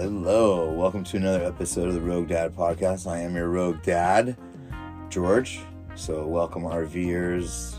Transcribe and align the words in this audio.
Hello, 0.00 0.72
welcome 0.72 1.04
to 1.04 1.18
another 1.18 1.44
episode 1.44 1.86
of 1.88 1.92
the 1.92 2.00
Rogue 2.00 2.28
Dad 2.28 2.56
podcast. 2.56 3.06
I 3.06 3.18
am 3.18 3.34
your 3.36 3.50
Rogue 3.50 3.82
Dad, 3.82 4.34
George. 5.10 5.60
So, 5.94 6.26
welcome 6.26 6.62
RVers, 6.62 7.76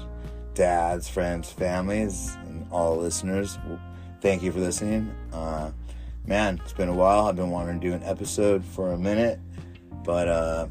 dads, 0.53 1.09
friends, 1.09 1.49
families, 1.49 2.37
and 2.45 2.67
all 2.69 2.95
listeners. 2.97 3.57
Thank 4.21 4.43
you 4.43 4.51
for 4.51 4.59
listening. 4.59 5.11
Uh, 5.33 5.71
man, 6.27 6.61
it's 6.63 6.73
been 6.73 6.89
a 6.89 6.93
while. 6.93 7.25
I've 7.25 7.37
been 7.37 7.49
wanting 7.49 7.81
to 7.81 7.87
do 7.87 7.95
an 7.95 8.03
episode 8.03 8.63
for 8.63 8.91
a 8.91 8.97
minute, 8.99 9.39
but 10.03 10.27
uh, 10.27 10.67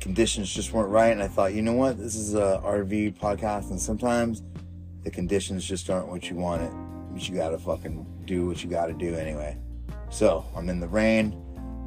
conditions 0.00 0.52
just 0.52 0.74
weren't 0.74 0.90
right. 0.90 1.12
And 1.12 1.22
I 1.22 1.28
thought, 1.28 1.54
you 1.54 1.62
know 1.62 1.72
what? 1.72 1.96
This 1.96 2.14
is 2.14 2.34
a 2.34 2.60
RV 2.62 3.18
podcast, 3.18 3.70
and 3.70 3.80
sometimes 3.80 4.42
the 5.02 5.10
conditions 5.10 5.64
just 5.64 5.88
aren't 5.88 6.08
what 6.08 6.28
you 6.28 6.36
want 6.36 6.60
it. 6.60 6.72
But 7.10 7.26
you 7.26 7.36
gotta 7.36 7.56
fucking 7.56 8.04
do 8.26 8.46
what 8.46 8.62
you 8.62 8.68
gotta 8.68 8.92
do 8.92 9.14
anyway. 9.14 9.56
So 10.12 10.44
I'm 10.54 10.68
in 10.68 10.78
the 10.78 10.88
rain. 10.88 11.34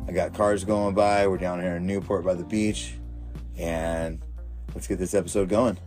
I 0.09 0.11
got 0.11 0.33
cars 0.33 0.63
going 0.63 0.95
by. 0.95 1.27
We're 1.27 1.37
down 1.37 1.61
here 1.61 1.75
in 1.75 1.85
Newport 1.85 2.25
by 2.25 2.33
the 2.33 2.43
beach. 2.43 2.95
And 3.55 4.19
let's 4.73 4.87
get 4.87 4.97
this 4.97 5.13
episode 5.13 5.47
going. 5.47 5.77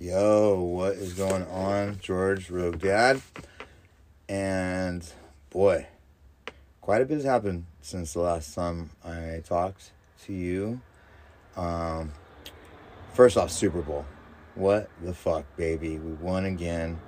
Yo, 0.00 0.62
what 0.62 0.94
is 0.94 1.12
going 1.12 1.44
on? 1.44 2.00
George 2.00 2.50
Rogue 2.50 2.80
Dad. 2.80 3.22
And 4.28 5.08
boy, 5.50 5.86
quite 6.80 7.02
a 7.02 7.04
bit 7.04 7.14
has 7.14 7.24
happened 7.24 7.66
since 7.82 8.14
the 8.14 8.20
last 8.20 8.52
time 8.52 8.90
I 9.04 9.42
talked 9.46 9.92
to 10.24 10.32
you. 10.32 10.80
Um, 11.56 12.12
first 13.14 13.36
off, 13.36 13.52
Super 13.52 13.80
Bowl. 13.80 14.04
What 14.58 14.90
the 15.04 15.14
fuck, 15.14 15.44
baby? 15.56 16.00
We 16.00 16.14
won 16.14 16.44
again. 16.44 16.98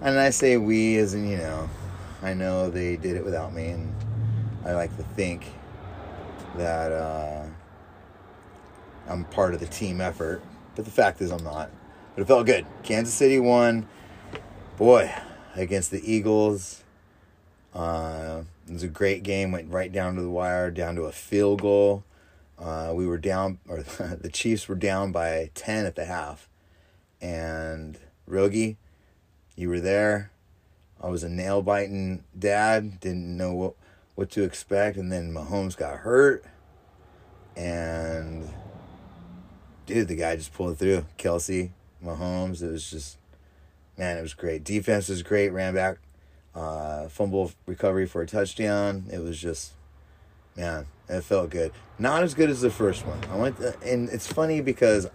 And 0.00 0.18
I 0.18 0.30
say 0.30 0.56
we 0.56 0.96
as 0.96 1.12
in, 1.12 1.28
you 1.28 1.36
know, 1.36 1.68
I 2.22 2.32
know 2.32 2.70
they 2.70 2.96
did 2.96 3.16
it 3.16 3.24
without 3.24 3.52
me, 3.52 3.68
and 3.68 3.94
I 4.64 4.72
like 4.72 4.96
to 4.96 5.02
think 5.02 5.44
that 6.56 6.90
uh, 6.90 7.44
I'm 9.06 9.24
part 9.26 9.52
of 9.52 9.60
the 9.60 9.66
team 9.66 10.00
effort. 10.00 10.42
But 10.74 10.86
the 10.86 10.90
fact 10.90 11.20
is, 11.20 11.30
I'm 11.30 11.44
not. 11.44 11.70
But 12.14 12.22
it 12.22 12.24
felt 12.24 12.46
good. 12.46 12.64
Kansas 12.82 13.12
City 13.12 13.38
won. 13.38 13.86
Boy, 14.78 15.14
against 15.54 15.90
the 15.90 16.00
Eagles. 16.10 16.82
Uh, 17.74 18.44
it 18.66 18.72
was 18.72 18.82
a 18.82 18.88
great 18.88 19.22
game. 19.22 19.52
Went 19.52 19.70
right 19.70 19.92
down 19.92 20.14
to 20.14 20.22
the 20.22 20.30
wire, 20.30 20.70
down 20.70 20.96
to 20.96 21.02
a 21.02 21.12
field 21.12 21.60
goal. 21.60 22.04
Uh, 22.58 22.92
we 22.94 23.06
were 23.06 23.18
down, 23.18 23.58
or 23.68 23.82
the 24.18 24.30
Chiefs 24.32 24.66
were 24.66 24.74
down 24.74 25.12
by 25.12 25.50
10 25.54 25.84
at 25.84 25.94
the 25.94 26.06
half. 26.06 26.49
And 27.20 27.98
Rogie, 28.26 28.76
you 29.56 29.68
were 29.68 29.80
there. 29.80 30.30
I 31.00 31.08
was 31.08 31.22
a 31.22 31.28
nail 31.28 31.62
biting 31.62 32.24
dad, 32.38 33.00
didn't 33.00 33.36
know 33.36 33.54
what, 33.54 33.74
what 34.14 34.30
to 34.30 34.42
expect. 34.42 34.96
And 34.96 35.10
then 35.10 35.32
Mahomes 35.32 35.76
got 35.76 35.98
hurt. 35.98 36.44
And 37.56 38.48
dude, 39.86 40.08
the 40.08 40.16
guy 40.16 40.36
just 40.36 40.54
pulled 40.54 40.78
through. 40.78 41.04
Kelce, 41.18 41.70
Mahomes, 42.04 42.62
it 42.62 42.70
was 42.70 42.90
just, 42.90 43.18
man, 43.98 44.16
it 44.16 44.22
was 44.22 44.34
great. 44.34 44.64
Defense 44.64 45.08
was 45.08 45.22
great, 45.22 45.50
ran 45.50 45.74
back, 45.74 45.98
uh, 46.54 47.08
fumble 47.08 47.52
recovery 47.66 48.06
for 48.06 48.22
a 48.22 48.26
touchdown. 48.26 49.04
It 49.12 49.18
was 49.18 49.38
just, 49.38 49.72
man, 50.56 50.86
it 51.08 51.22
felt 51.22 51.50
good. 51.50 51.72
Not 51.98 52.22
as 52.22 52.34
good 52.34 52.50
as 52.50 52.60
the 52.60 52.70
first 52.70 53.06
one. 53.06 53.18
I 53.30 53.36
went, 53.36 53.56
to, 53.58 53.76
and 53.84 54.08
it's 54.08 54.26
funny 54.26 54.60
because, 54.60 55.08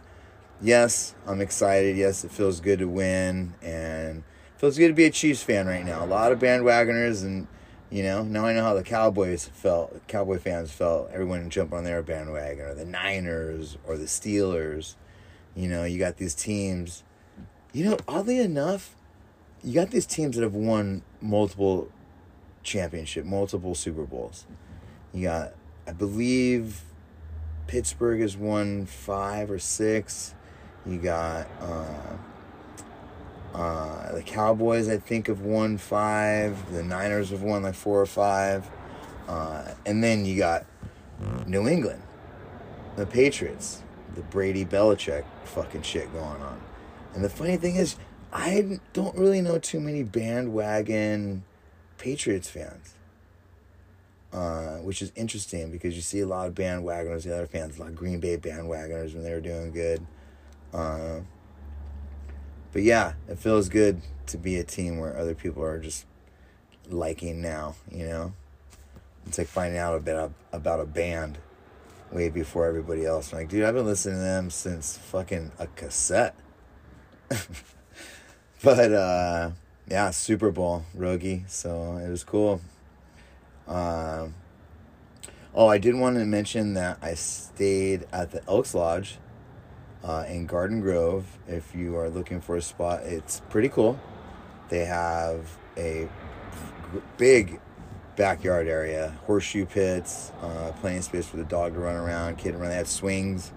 yes, 0.62 1.16
I'm 1.26 1.42
excited. 1.42 1.98
Yes, 1.98 2.24
it 2.24 2.32
feels 2.32 2.60
good 2.60 2.80
to 2.80 2.88
win, 2.88 3.54
and 3.62 4.24
feels 4.58 4.78
good 4.78 4.90
to 4.90 4.94
be 4.94 5.06
a 5.06 5.12
Chiefs 5.12 5.44
fan 5.44 5.68
right 5.68 5.86
now. 5.86 6.04
A 6.04 6.08
lot 6.08 6.32
of 6.32 6.40
bandwagoners, 6.40 7.24
and 7.24 7.48
you 7.90 8.04
know, 8.04 8.24
now 8.24 8.46
I 8.46 8.54
know 8.54 8.64
how 8.64 8.74
the 8.74 8.84
Cowboys 8.84 9.46
felt. 9.46 10.06
Cowboy 10.08 10.40
fans 10.40 10.72
felt. 10.72 11.10
Everyone 11.12 11.50
jump 11.50 11.74
on 11.74 11.84
their 11.84 12.02
bandwagon, 12.02 12.66
or 12.66 12.74
the 12.74 12.86
Niners, 12.86 13.78
or 13.86 13.98
the 13.98 14.06
Steelers. 14.06 14.96
You 15.56 15.70
know, 15.70 15.84
you 15.84 15.98
got 15.98 16.18
these 16.18 16.36
teams. 16.36 17.04
You 17.74 17.86
know, 17.86 17.98
oddly 18.08 18.40
enough, 18.40 18.96
you 19.64 19.74
got 19.74 19.92
these 19.92 20.06
teams 20.06 20.36
that 20.36 20.44
have 20.44 20.54
won 20.54 21.02
multiple 21.22 21.90
championship, 22.64 23.26
multiple 23.26 23.76
Super 23.76 24.04
Bowls. 24.04 24.46
You 25.14 25.24
got, 25.24 25.54
I 25.88 25.94
believe, 25.94 26.82
Pittsburgh 27.68 28.22
has 28.22 28.38
won 28.38 28.86
five 28.86 29.50
or 29.50 29.60
six. 29.60 30.35
You 30.86 31.00
got 31.00 31.48
uh, 31.62 32.18
uh, 33.56 34.16
the 34.16 34.22
Cowboys, 34.22 34.88
I 34.90 34.98
think, 34.98 35.28
have 35.28 35.42
won 35.42 35.78
five. 35.78 36.72
The 36.72 36.84
Niners 36.84 37.32
have 37.32 37.42
won 37.42 37.64
like 37.64 37.74
four 37.74 38.00
or 38.00 38.06
five. 38.06 38.70
Uh, 39.28 39.74
and 39.86 40.04
then 40.04 40.26
you 40.26 40.38
got 40.38 40.66
New 41.48 41.68
England, 41.68 42.02
the 42.96 43.06
Patriots, 43.06 43.82
the 44.14 44.22
Brady 44.22 44.66
Belichick 44.66 45.24
fucking 45.46 45.82
shit 45.82 46.12
going 46.14 46.42
on. 46.42 46.62
And 47.16 47.24
the 47.24 47.30
funny 47.30 47.58
thing 47.58 47.76
is, 47.76 47.96
I 48.32 48.80
don't 48.94 49.18
really 49.18 49.42
know 49.42 49.58
too 49.58 49.80
many 49.80 50.04
bandwagon 50.04 51.44
Patriots 51.98 52.50
fans. 52.50 52.94
Uh, 54.34 54.80
which 54.80 55.02
is 55.02 55.14
interesting 55.16 55.72
because 55.72 55.96
you 55.96 56.02
see 56.02 56.20
a 56.20 56.28
lot 56.28 56.46
of 56.46 56.54
bandwagoners, 56.54 57.24
the 57.24 57.34
other 57.34 57.48
fans, 57.48 57.78
a 57.78 57.80
lot 57.80 57.88
of 57.88 57.96
Green 57.96 58.20
Bay 58.20 58.36
bandwagoners 58.36 59.14
when 59.14 59.24
they 59.24 59.32
were 59.32 59.40
doing 59.40 59.72
good. 59.72 60.06
Uh, 60.76 61.22
but 62.74 62.84
yeah, 62.84 63.14
it 63.30 63.40
feels 63.40 63.70
good 63.70 64.02
to 64.28 64.38
be 64.38 64.58
a 64.58 64.64
team 64.64 65.00
where 65.00 65.18
other 65.18 65.34
people 65.34 65.64
are 65.64 65.80
just 65.80 66.06
liking 66.90 67.42
now, 67.42 67.76
you 67.90 68.06
know? 68.06 68.34
It's 69.26 69.38
like 69.38 69.48
finding 69.48 69.80
out 69.80 69.96
about, 69.96 70.34
about 70.52 70.82
a 70.82 70.86
band 70.86 71.38
way 72.12 72.28
before 72.28 72.66
everybody 72.66 73.06
else. 73.06 73.32
I'm 73.32 73.40
like, 73.40 73.50
dude, 73.50 73.64
I've 73.64 73.74
been 73.74 73.86
listening 73.86 74.18
to 74.18 74.22
them 74.22 74.50
since 74.50 74.98
fucking 74.98 75.54
a 75.58 75.68
cassette. 75.68 76.36
but 78.62 78.92
uh, 78.92 79.52
yeah, 79.88 80.10
Super 80.12 80.52
Bowl, 80.52 80.84
Rogie. 80.94 81.46
So 81.48 81.96
it 81.98 82.10
was 82.10 82.26
cool. 82.26 82.60
Uh, 83.66 84.28
oh, 85.54 85.68
I 85.68 85.78
did 85.78 85.96
want 85.96 86.18
to 86.18 86.26
mention 86.26 86.74
that 86.74 87.00
I 87.02 87.14
stayed 87.14 88.06
at 88.12 88.32
the 88.32 88.44
Elks 88.50 88.76
Lodge 88.76 89.18
uh, 90.06 90.24
in 90.28 90.46
Garden 90.46 90.82
Grove. 90.82 91.26
If 91.48 91.76
you 91.76 91.98
are 91.98 92.10
looking 92.10 92.40
for 92.40 92.56
a 92.56 92.62
spot, 92.62 93.02
it's 93.04 93.42
pretty 93.50 93.70
cool. 93.70 94.00
They 94.70 94.86
have 94.86 95.58
a 95.78 96.08
big 97.18 97.60
backyard 98.16 98.68
area, 98.68 99.18
horseshoe 99.26 99.66
pits, 99.66 100.32
uh, 100.42 100.72
playing 100.80 101.02
space 101.02 101.28
for 101.28 101.38
the 101.38 101.44
dog 101.44 101.74
to 101.74 101.80
run 101.80 101.96
around, 101.96 102.38
kid 102.38 102.54
to 102.54 102.58
run. 102.58 102.70
They 102.70 102.76
had 102.76 102.88
swings, 102.88 103.52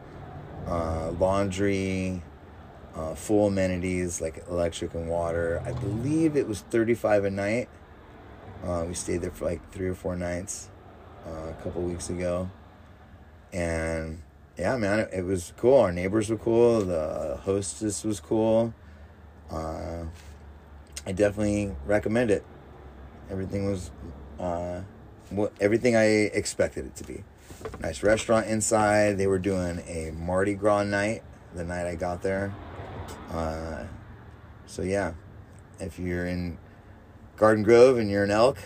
uh, 0.67 1.13
laundry, 1.13 2.23
uh, 2.97 3.15
full 3.15 3.49
amenities 3.49 4.21
like 4.21 4.45
electric 4.49 4.95
and 4.95 5.09
water. 5.09 5.63
I 5.65 5.73
believe 5.73 6.37
it 6.37 6.49
was 6.49 6.63
35 6.63 7.27
a 7.27 7.31
night. 7.31 7.69
Uh, 8.65 8.85
we 8.89 8.95
stayed 8.95 9.19
there 9.19 9.31
for 9.31 9.45
like 9.45 9.71
three 9.71 9.89
or 9.89 9.95
four 9.95 10.17
nights 10.17 10.69
uh, 11.27 11.51
a 11.51 11.63
couple 11.63 11.83
weeks 11.83 12.11
ago. 12.11 12.51
And 13.53 14.21
yeah, 14.59 14.77
man, 14.77 15.07
it, 15.13 15.25
was 15.25 15.53
cool. 15.57 15.79
Our 15.79 15.93
neighbors 15.93 16.31
were 16.31 16.37
cool. 16.37 16.81
The 16.81 17.39
hostess 17.43 18.03
was 18.03 18.19
cool. 18.19 18.75
Uh, 19.51 20.05
I 21.07 21.13
definitely 21.13 21.75
recommend 21.87 22.33
it. 22.33 22.45
Everything 23.31 23.71
was 23.71 23.93
uh, 24.41 24.81
what 25.31 25.53
everything 25.61 25.95
I 25.95 26.05
expected 26.05 26.87
it 26.87 26.97
to 26.97 27.05
be. 27.05 27.23
Nice 27.81 28.03
restaurant 28.03 28.47
inside. 28.47 29.17
They 29.17 29.27
were 29.27 29.39
doing 29.39 29.79
a 29.87 30.11
Mardi 30.11 30.55
Gras 30.55 30.83
night 30.83 31.23
the 31.55 31.65
night 31.65 31.87
I 31.87 31.95
got 31.95 32.23
there. 32.23 32.53
Uh, 33.31 33.85
so 34.67 34.83
yeah, 34.83 35.13
if 35.79 35.99
you're 35.99 36.27
in 36.27 36.59
Garden 37.37 37.63
Grove 37.63 37.99
and 37.99 38.11
you're 38.11 38.25
an 38.25 38.31
elk, 38.33 38.59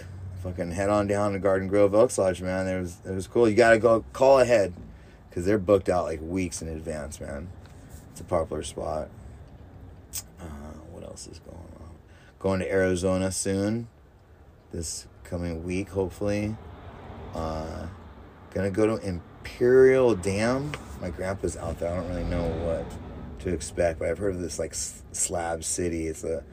fucking 0.42 0.72
head 0.72 0.88
on 0.88 1.06
down 1.06 1.34
to 1.34 1.38
Garden 1.38 1.68
Grove 1.68 1.94
Elks 1.94 2.16
Lodge, 2.16 2.40
man. 2.40 2.66
It 2.66 2.80
was 2.80 2.96
it 3.04 3.14
was 3.14 3.26
cool. 3.26 3.46
You 3.46 3.54
gotta 3.54 3.78
go 3.78 4.04
call 4.12 4.40
ahead 4.40 4.72
because 5.32 5.46
they're 5.46 5.58
booked 5.58 5.88
out 5.88 6.04
like 6.04 6.20
weeks 6.20 6.60
in 6.60 6.68
advance, 6.68 7.18
man. 7.18 7.48
It's 8.10 8.20
a 8.20 8.24
popular 8.24 8.62
spot. 8.62 9.08
Uh, 10.38 10.44
what 10.90 11.04
else 11.04 11.26
is 11.26 11.38
going 11.38 11.56
on? 11.56 11.88
Going 12.38 12.60
to 12.60 12.70
Arizona 12.70 13.32
soon. 13.32 13.88
This 14.72 15.06
coming 15.24 15.64
week, 15.64 15.88
hopefully. 15.88 16.54
Uh, 17.34 17.86
gonna 18.52 18.70
go 18.70 18.98
to 18.98 19.08
Imperial 19.08 20.14
Dam. 20.14 20.70
My 21.00 21.08
grandpa's 21.08 21.56
out 21.56 21.78
there. 21.78 21.90
I 21.90 21.96
don't 21.96 22.08
really 22.10 22.24
know 22.24 22.46
what 22.66 22.84
to 23.40 23.54
expect, 23.54 24.00
but 24.00 24.10
I've 24.10 24.18
heard 24.18 24.34
of 24.34 24.42
this 24.42 24.58
like 24.58 24.74
slab 24.74 25.64
city. 25.64 26.08
It's 26.08 26.24
a 26.24 26.44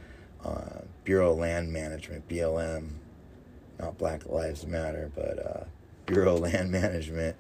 uh, 0.46 0.84
Bureau 1.04 1.34
of 1.34 1.40
Land 1.40 1.74
Management, 1.74 2.30
BLM, 2.30 2.92
not 3.78 3.98
Black 3.98 4.26
Lives 4.26 4.66
Matter, 4.66 5.12
but 5.14 5.46
uh, 5.46 5.64
Bureau 6.06 6.36
of 6.36 6.40
Land 6.40 6.72
Management 6.72 7.36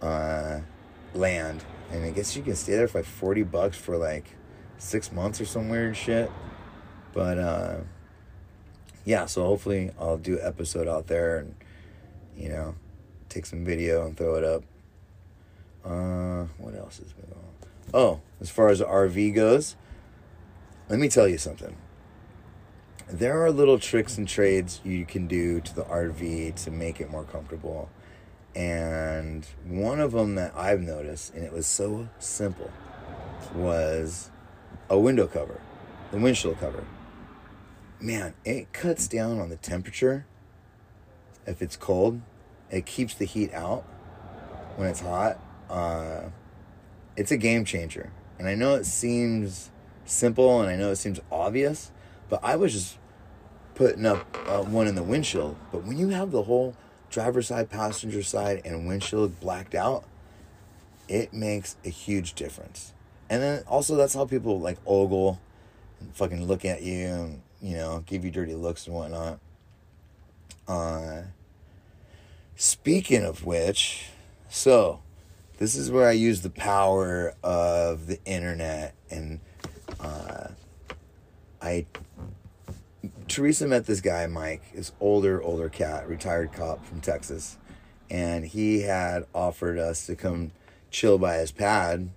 uh, 0.00 0.60
land, 1.14 1.64
and 1.90 2.04
I 2.04 2.10
guess 2.10 2.36
you 2.36 2.42
can 2.42 2.54
stay 2.56 2.76
there 2.76 2.88
for 2.88 2.98
like 2.98 3.06
forty 3.06 3.42
bucks 3.42 3.76
for 3.76 3.96
like 3.96 4.26
six 4.78 5.12
months 5.12 5.40
or 5.40 5.44
some 5.44 5.68
weird 5.68 5.96
shit. 5.96 6.30
But 7.12 7.38
uh, 7.38 7.76
yeah, 9.04 9.26
so 9.26 9.44
hopefully 9.44 9.90
I'll 9.98 10.18
do 10.18 10.38
an 10.38 10.46
episode 10.46 10.88
out 10.88 11.06
there 11.06 11.38
and 11.38 11.54
you 12.36 12.48
know 12.48 12.74
take 13.28 13.46
some 13.46 13.64
video 13.64 14.06
and 14.06 14.16
throw 14.16 14.36
it 14.36 14.44
up. 14.44 14.62
Uh, 15.84 16.46
what 16.58 16.74
else 16.74 16.98
has 16.98 17.12
been 17.12 17.30
on? 17.32 17.44
Oh, 17.92 18.20
as 18.40 18.50
far 18.50 18.68
as 18.68 18.78
the 18.78 18.86
RV 18.86 19.34
goes, 19.34 19.76
let 20.88 20.98
me 20.98 21.08
tell 21.08 21.28
you 21.28 21.38
something. 21.38 21.76
There 23.08 23.44
are 23.44 23.50
little 23.50 23.78
tricks 23.78 24.16
and 24.16 24.26
trades 24.26 24.80
you 24.82 25.04
can 25.04 25.26
do 25.26 25.60
to 25.60 25.74
the 25.74 25.82
RV 25.82 26.54
to 26.64 26.70
make 26.70 27.00
it 27.00 27.10
more 27.10 27.24
comfortable. 27.24 27.90
And 28.54 29.46
one 29.66 30.00
of 30.00 30.12
them 30.12 30.36
that 30.36 30.54
I've 30.54 30.80
noticed, 30.80 31.34
and 31.34 31.44
it 31.44 31.52
was 31.52 31.66
so 31.66 32.08
simple, 32.18 32.70
was 33.54 34.30
a 34.88 34.98
window 34.98 35.26
cover, 35.26 35.60
the 36.12 36.18
windshield 36.18 36.58
cover. 36.60 36.84
Man, 38.00 38.34
it 38.44 38.72
cuts 38.72 39.08
down 39.08 39.40
on 39.40 39.48
the 39.48 39.56
temperature 39.56 40.26
if 41.46 41.62
it's 41.62 41.76
cold. 41.76 42.20
It 42.70 42.86
keeps 42.86 43.14
the 43.14 43.24
heat 43.24 43.52
out 43.52 43.82
when 44.76 44.88
it's 44.88 45.00
hot. 45.00 45.38
Uh, 45.68 46.24
it's 47.16 47.30
a 47.30 47.36
game 47.36 47.64
changer. 47.64 48.12
And 48.38 48.48
I 48.48 48.54
know 48.54 48.74
it 48.74 48.86
seems 48.86 49.70
simple 50.04 50.60
and 50.60 50.70
I 50.70 50.76
know 50.76 50.90
it 50.90 50.96
seems 50.96 51.20
obvious, 51.30 51.90
but 52.28 52.40
I 52.42 52.56
was 52.56 52.72
just 52.72 52.98
putting 53.74 54.06
up 54.06 54.36
uh, 54.48 54.62
one 54.62 54.86
in 54.86 54.94
the 54.94 55.02
windshield. 55.02 55.56
But 55.72 55.84
when 55.84 55.96
you 55.96 56.08
have 56.10 56.30
the 56.30 56.42
whole 56.42 56.76
driver's 57.14 57.46
side, 57.46 57.70
passenger 57.70 58.22
side, 58.22 58.60
and 58.64 58.88
windshield 58.88 59.38
blacked 59.40 59.74
out, 59.74 60.04
it 61.08 61.32
makes 61.32 61.76
a 61.84 61.88
huge 61.88 62.34
difference. 62.34 62.92
And 63.30 63.40
then 63.40 63.62
also, 63.68 63.94
that's 63.96 64.14
how 64.14 64.26
people 64.26 64.60
like 64.60 64.78
ogle 64.84 65.40
and 66.00 66.14
fucking 66.14 66.44
look 66.44 66.64
at 66.64 66.82
you 66.82 67.06
and, 67.06 67.42
you 67.62 67.76
know, 67.76 68.02
give 68.04 68.24
you 68.24 68.30
dirty 68.30 68.54
looks 68.54 68.86
and 68.86 68.96
whatnot. 68.96 69.38
Uh, 70.66 71.22
speaking 72.56 73.24
of 73.24 73.44
which, 73.44 74.08
so 74.48 75.00
this 75.58 75.76
is 75.76 75.90
where 75.90 76.08
I 76.08 76.12
use 76.12 76.42
the 76.42 76.50
power 76.50 77.34
of 77.44 78.08
the 78.08 78.18
internet 78.24 78.94
and 79.08 79.38
uh, 80.00 80.48
I 81.62 81.86
Teresa 83.34 83.66
met 83.66 83.86
this 83.86 84.00
guy 84.00 84.28
Mike, 84.28 84.62
this 84.74 84.92
older 85.00 85.42
older 85.42 85.68
cat, 85.68 86.08
retired 86.08 86.52
cop 86.52 86.86
from 86.86 87.00
Texas, 87.00 87.58
and 88.08 88.44
he 88.44 88.82
had 88.82 89.26
offered 89.34 89.76
us 89.76 90.06
to 90.06 90.14
come 90.14 90.52
chill 90.92 91.18
by 91.18 91.38
his 91.38 91.50
pad 91.50 92.10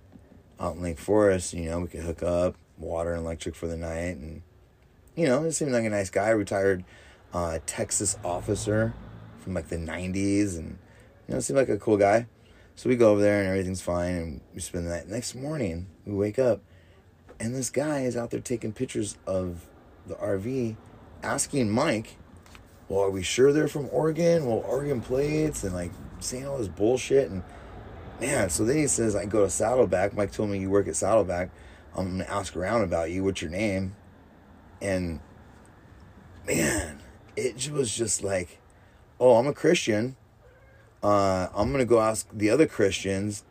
out 0.60 0.76
in 0.76 0.82
Lake 0.82 1.00
Forest. 1.00 1.54
You 1.54 1.70
know, 1.70 1.80
we 1.80 1.88
could 1.88 2.02
hook 2.04 2.22
up 2.22 2.54
water 2.76 3.14
and 3.14 3.22
electric 3.22 3.56
for 3.56 3.66
the 3.66 3.76
night, 3.76 4.16
and 4.16 4.42
you 5.16 5.26
know, 5.26 5.42
he 5.42 5.50
seemed 5.50 5.72
like 5.72 5.84
a 5.84 5.90
nice 5.90 6.08
guy, 6.08 6.28
retired 6.28 6.84
uh, 7.32 7.58
Texas 7.66 8.16
officer 8.24 8.94
from 9.40 9.54
like 9.54 9.70
the 9.70 9.76
'90s, 9.76 10.56
and 10.56 10.78
you 11.26 11.34
know, 11.34 11.40
seemed 11.40 11.58
like 11.58 11.68
a 11.68 11.78
cool 11.78 11.96
guy. 11.96 12.28
So 12.76 12.88
we 12.88 12.94
go 12.94 13.10
over 13.10 13.20
there 13.20 13.40
and 13.40 13.48
everything's 13.48 13.82
fine 13.82 14.14
and 14.14 14.40
we 14.54 14.60
spend 14.60 14.86
the 14.86 14.90
night. 14.90 15.08
Next 15.08 15.34
morning, 15.34 15.88
we 16.06 16.14
wake 16.14 16.38
up 16.38 16.60
and 17.40 17.52
this 17.52 17.70
guy 17.70 18.02
is 18.02 18.16
out 18.16 18.30
there 18.30 18.38
taking 18.38 18.72
pictures 18.72 19.18
of 19.26 19.66
the 20.06 20.14
RV, 20.14 20.76
asking 21.22 21.70
Mike, 21.70 22.16
Well, 22.88 23.02
are 23.02 23.10
we 23.10 23.22
sure 23.22 23.52
they're 23.52 23.68
from 23.68 23.88
Oregon? 23.92 24.46
Well, 24.46 24.64
Oregon 24.66 25.00
plates 25.00 25.64
and 25.64 25.74
like 25.74 25.92
saying 26.20 26.46
all 26.46 26.58
this 26.58 26.68
bullshit. 26.68 27.30
And 27.30 27.42
man, 28.20 28.50
so 28.50 28.64
then 28.64 28.76
he 28.76 28.86
says, 28.86 29.14
I 29.14 29.26
go 29.26 29.44
to 29.44 29.50
Saddleback. 29.50 30.14
Mike 30.14 30.32
told 30.32 30.50
me 30.50 30.58
you 30.58 30.70
work 30.70 30.88
at 30.88 30.96
Saddleback. 30.96 31.50
I'm 31.96 32.06
going 32.06 32.18
to 32.18 32.30
ask 32.30 32.56
around 32.56 32.82
about 32.82 33.10
you. 33.10 33.24
What's 33.24 33.42
your 33.42 33.50
name? 33.50 33.96
And 34.80 35.20
man, 36.46 37.00
it 37.36 37.70
was 37.70 37.94
just 37.94 38.22
like, 38.22 38.60
Oh, 39.20 39.36
I'm 39.36 39.46
a 39.46 39.52
Christian 39.52 40.16
uh, 41.02 41.48
I'm 41.54 41.68
going 41.68 41.78
to 41.78 41.88
go 41.88 42.00
ask 42.00 42.28
the 42.32 42.50
other 42.50 42.66
Christians 42.66 43.44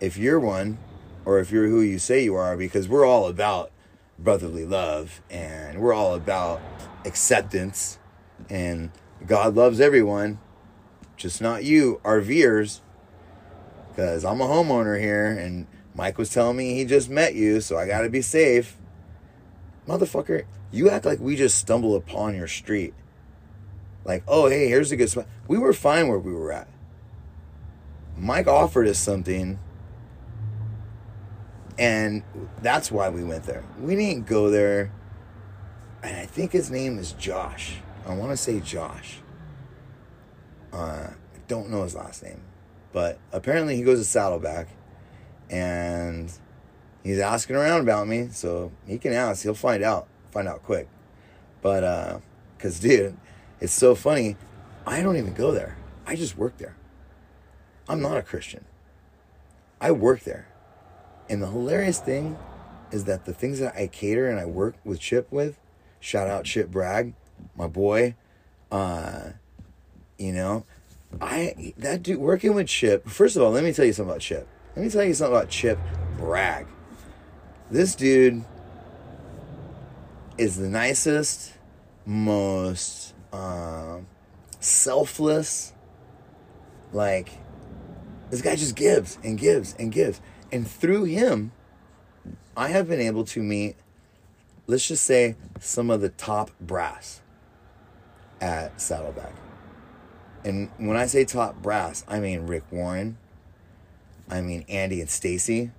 if 0.00 0.16
you're 0.16 0.40
one 0.40 0.78
or 1.24 1.38
if 1.38 1.50
you're 1.50 1.68
who 1.68 1.80
you 1.80 1.98
say 1.98 2.24
you 2.24 2.34
are, 2.34 2.56
because 2.56 2.88
we're 2.88 3.06
all 3.06 3.26
about 3.26 3.70
brotherly 4.18 4.64
love 4.64 5.20
and 5.30 5.80
we're 5.80 5.92
all 5.92 6.14
about 6.14 6.60
acceptance 7.04 7.98
and 8.48 8.90
God 9.26 9.54
loves 9.54 9.80
everyone, 9.80 10.38
just 11.16 11.40
not 11.40 11.64
you, 11.64 12.00
RVers. 12.04 12.80
Because 13.90 14.24
I'm 14.24 14.40
a 14.40 14.46
homeowner 14.46 15.00
here 15.00 15.26
and 15.26 15.66
Mike 15.94 16.18
was 16.18 16.30
telling 16.30 16.56
me 16.56 16.74
he 16.74 16.84
just 16.84 17.10
met 17.10 17.34
you, 17.34 17.60
so 17.60 17.76
I 17.76 17.86
got 17.86 18.02
to 18.02 18.08
be 18.08 18.22
safe. 18.22 18.76
Motherfucker, 19.86 20.44
you 20.70 20.88
act 20.88 21.04
like 21.04 21.18
we 21.18 21.36
just 21.36 21.58
stumbled 21.58 22.00
upon 22.00 22.34
your 22.34 22.46
street. 22.46 22.94
Like, 24.04 24.22
oh, 24.26 24.48
hey, 24.48 24.68
here's 24.68 24.92
a 24.92 24.96
good 24.96 25.10
spot. 25.10 25.26
We 25.46 25.58
were 25.58 25.72
fine 25.72 26.08
where 26.08 26.18
we 26.18 26.32
were 26.32 26.52
at. 26.52 26.68
Mike 28.16 28.46
offered 28.46 28.86
us 28.86 28.98
something, 28.98 29.58
and 31.78 32.22
that's 32.62 32.90
why 32.90 33.08
we 33.08 33.24
went 33.24 33.44
there. 33.44 33.64
We 33.80 33.96
didn't 33.96 34.26
go 34.26 34.50
there, 34.50 34.92
and 36.02 36.16
I 36.16 36.26
think 36.26 36.52
his 36.52 36.70
name 36.70 36.98
is 36.98 37.12
Josh. 37.12 37.76
I 38.06 38.14
want 38.14 38.30
to 38.30 38.36
say 38.36 38.60
Josh. 38.60 39.18
Uh, 40.72 41.08
I 41.10 41.38
don't 41.48 41.70
know 41.70 41.82
his 41.82 41.94
last 41.94 42.22
name, 42.22 42.40
but 42.92 43.18
apparently 43.32 43.76
he 43.76 43.82
goes 43.82 43.98
to 43.98 44.04
Saddleback, 44.04 44.68
and 45.50 46.32
he's 47.02 47.18
asking 47.18 47.56
around 47.56 47.80
about 47.80 48.06
me, 48.06 48.28
so 48.30 48.72
he 48.86 48.98
can 48.98 49.12
ask. 49.12 49.42
He'll 49.42 49.54
find 49.54 49.82
out. 49.82 50.08
Find 50.30 50.48
out 50.48 50.62
quick. 50.62 50.88
But 51.60 51.84
uh, 51.84 52.18
cause 52.58 52.80
dude, 52.80 53.16
it's 53.60 53.72
so 53.72 53.94
funny. 53.94 54.36
I 54.86 55.02
don't 55.02 55.16
even 55.16 55.34
go 55.34 55.52
there. 55.52 55.76
I 56.06 56.16
just 56.16 56.36
work 56.36 56.56
there. 56.58 56.76
I'm 57.88 58.00
not 58.00 58.16
a 58.16 58.22
Christian. 58.22 58.64
I 59.80 59.90
work 59.90 60.20
there. 60.20 60.48
And 61.28 61.42
the 61.42 61.48
hilarious 61.48 61.98
thing 61.98 62.38
is 62.90 63.04
that 63.04 63.24
the 63.24 63.32
things 63.32 63.58
that 63.60 63.74
I 63.76 63.86
cater 63.86 64.28
and 64.28 64.38
I 64.38 64.46
work 64.46 64.76
with 64.84 65.00
Chip 65.00 65.30
with, 65.30 65.58
shout 66.00 66.28
out 66.28 66.44
Chip 66.44 66.70
Bragg, 66.70 67.14
my 67.56 67.66
boy, 67.68 68.14
uh, 68.72 69.30
you 70.18 70.32
know, 70.32 70.64
I 71.20 71.74
that 71.78 72.02
dude 72.02 72.18
working 72.18 72.54
with 72.54 72.68
Chip. 72.68 73.08
First 73.08 73.36
of 73.36 73.42
all, 73.42 73.50
let 73.50 73.64
me 73.64 73.72
tell 73.72 73.84
you 73.84 73.92
something 73.92 74.10
about 74.10 74.20
Chip. 74.20 74.48
Let 74.76 74.84
me 74.84 74.90
tell 74.90 75.04
you 75.04 75.14
something 75.14 75.36
about 75.36 75.48
Chip 75.48 75.78
Bragg. 76.16 76.66
This 77.70 77.94
dude 77.94 78.44
is 80.38 80.56
the 80.56 80.68
nicest, 80.68 81.52
most 82.06 83.14
uh, 83.32 83.98
selfless, 84.60 85.72
like 86.92 87.30
this 88.30 88.42
guy 88.42 88.56
just 88.56 88.76
gives 88.76 89.18
and 89.22 89.38
gives 89.38 89.74
and 89.78 89.92
gives. 89.92 90.20
And 90.52 90.66
through 90.66 91.04
him, 91.04 91.52
I 92.56 92.68
have 92.68 92.88
been 92.88 93.00
able 93.00 93.24
to 93.26 93.42
meet, 93.42 93.76
let's 94.70 94.86
just 94.86 95.04
say, 95.04 95.34
some 95.58 95.90
of 95.90 96.00
the 96.00 96.08
top 96.10 96.52
brass 96.60 97.20
at 98.40 98.80
Saddleback. 98.80 99.34
And 100.44 100.70
when 100.78 100.96
I 100.96 101.06
say 101.06 101.24
top 101.24 101.60
brass, 101.60 102.04
I 102.06 102.20
mean 102.20 102.46
Rick 102.46 102.64
Warren, 102.70 103.18
I 104.28 104.40
mean 104.40 104.64
Andy 104.68 105.00
and 105.00 105.10
Stacy, 105.10 105.72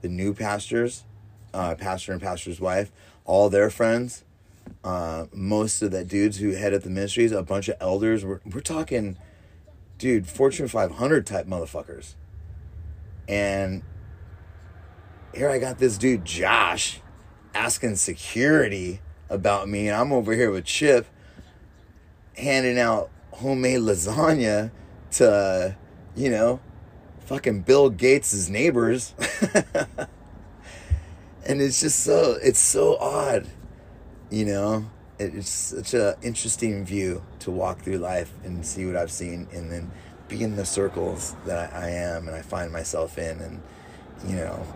the 0.00 0.08
new 0.08 0.32
pastors, 0.32 1.04
uh, 1.52 1.74
pastor 1.74 2.12
and 2.12 2.20
pastor's 2.20 2.60
wife, 2.60 2.90
all 3.26 3.50
their 3.50 3.68
friends, 3.68 4.24
uh, 4.82 5.26
most 5.32 5.82
of 5.82 5.90
the 5.90 6.04
dudes 6.04 6.38
who 6.38 6.52
head 6.52 6.72
up 6.72 6.82
the 6.82 6.90
ministries, 6.90 7.32
a 7.32 7.42
bunch 7.42 7.68
of 7.68 7.76
elders. 7.78 8.24
We're, 8.24 8.40
we're 8.46 8.60
talking 8.60 9.18
dude, 9.98 10.26
Fortune 10.26 10.66
500 10.66 11.26
type 11.26 11.46
motherfuckers. 11.46 12.14
And 13.28 13.82
here 15.34 15.50
I 15.50 15.58
got 15.58 15.78
this 15.78 15.98
dude, 15.98 16.24
Josh, 16.24 17.02
asking 17.54 17.96
security 17.96 19.00
about 19.28 19.68
me. 19.68 19.88
And 19.88 19.96
I'm 19.96 20.12
over 20.12 20.32
here 20.32 20.50
with 20.50 20.64
Chip 20.64 21.06
handing 22.36 22.78
out 22.78 23.10
homemade 23.32 23.80
lasagna 23.80 24.70
to, 25.12 25.76
you 26.16 26.30
know, 26.30 26.60
fucking 27.26 27.62
Bill 27.62 27.90
Gates' 27.90 28.48
neighbors. 28.48 29.14
and 31.46 31.60
it's 31.60 31.80
just 31.80 32.00
so, 32.00 32.36
it's 32.42 32.60
so 32.60 32.96
odd, 32.98 33.46
you 34.30 34.44
know? 34.46 34.86
it's 35.20 35.50
such 35.50 35.92
an 35.92 36.14
interesting 36.22 36.84
view 36.84 37.22
to 37.40 37.50
walk 37.50 37.82
through 37.82 37.98
life 37.98 38.32
and 38.42 38.64
see 38.64 38.86
what 38.86 38.96
I've 38.96 39.10
seen 39.10 39.46
and 39.52 39.70
then 39.70 39.90
be 40.28 40.42
in 40.42 40.56
the 40.56 40.64
circles 40.64 41.36
that 41.44 41.74
I 41.74 41.90
am 41.90 42.26
and 42.26 42.34
I 42.34 42.40
find 42.40 42.72
myself 42.72 43.18
in 43.18 43.38
and 43.40 43.62
you 44.26 44.36
know 44.36 44.66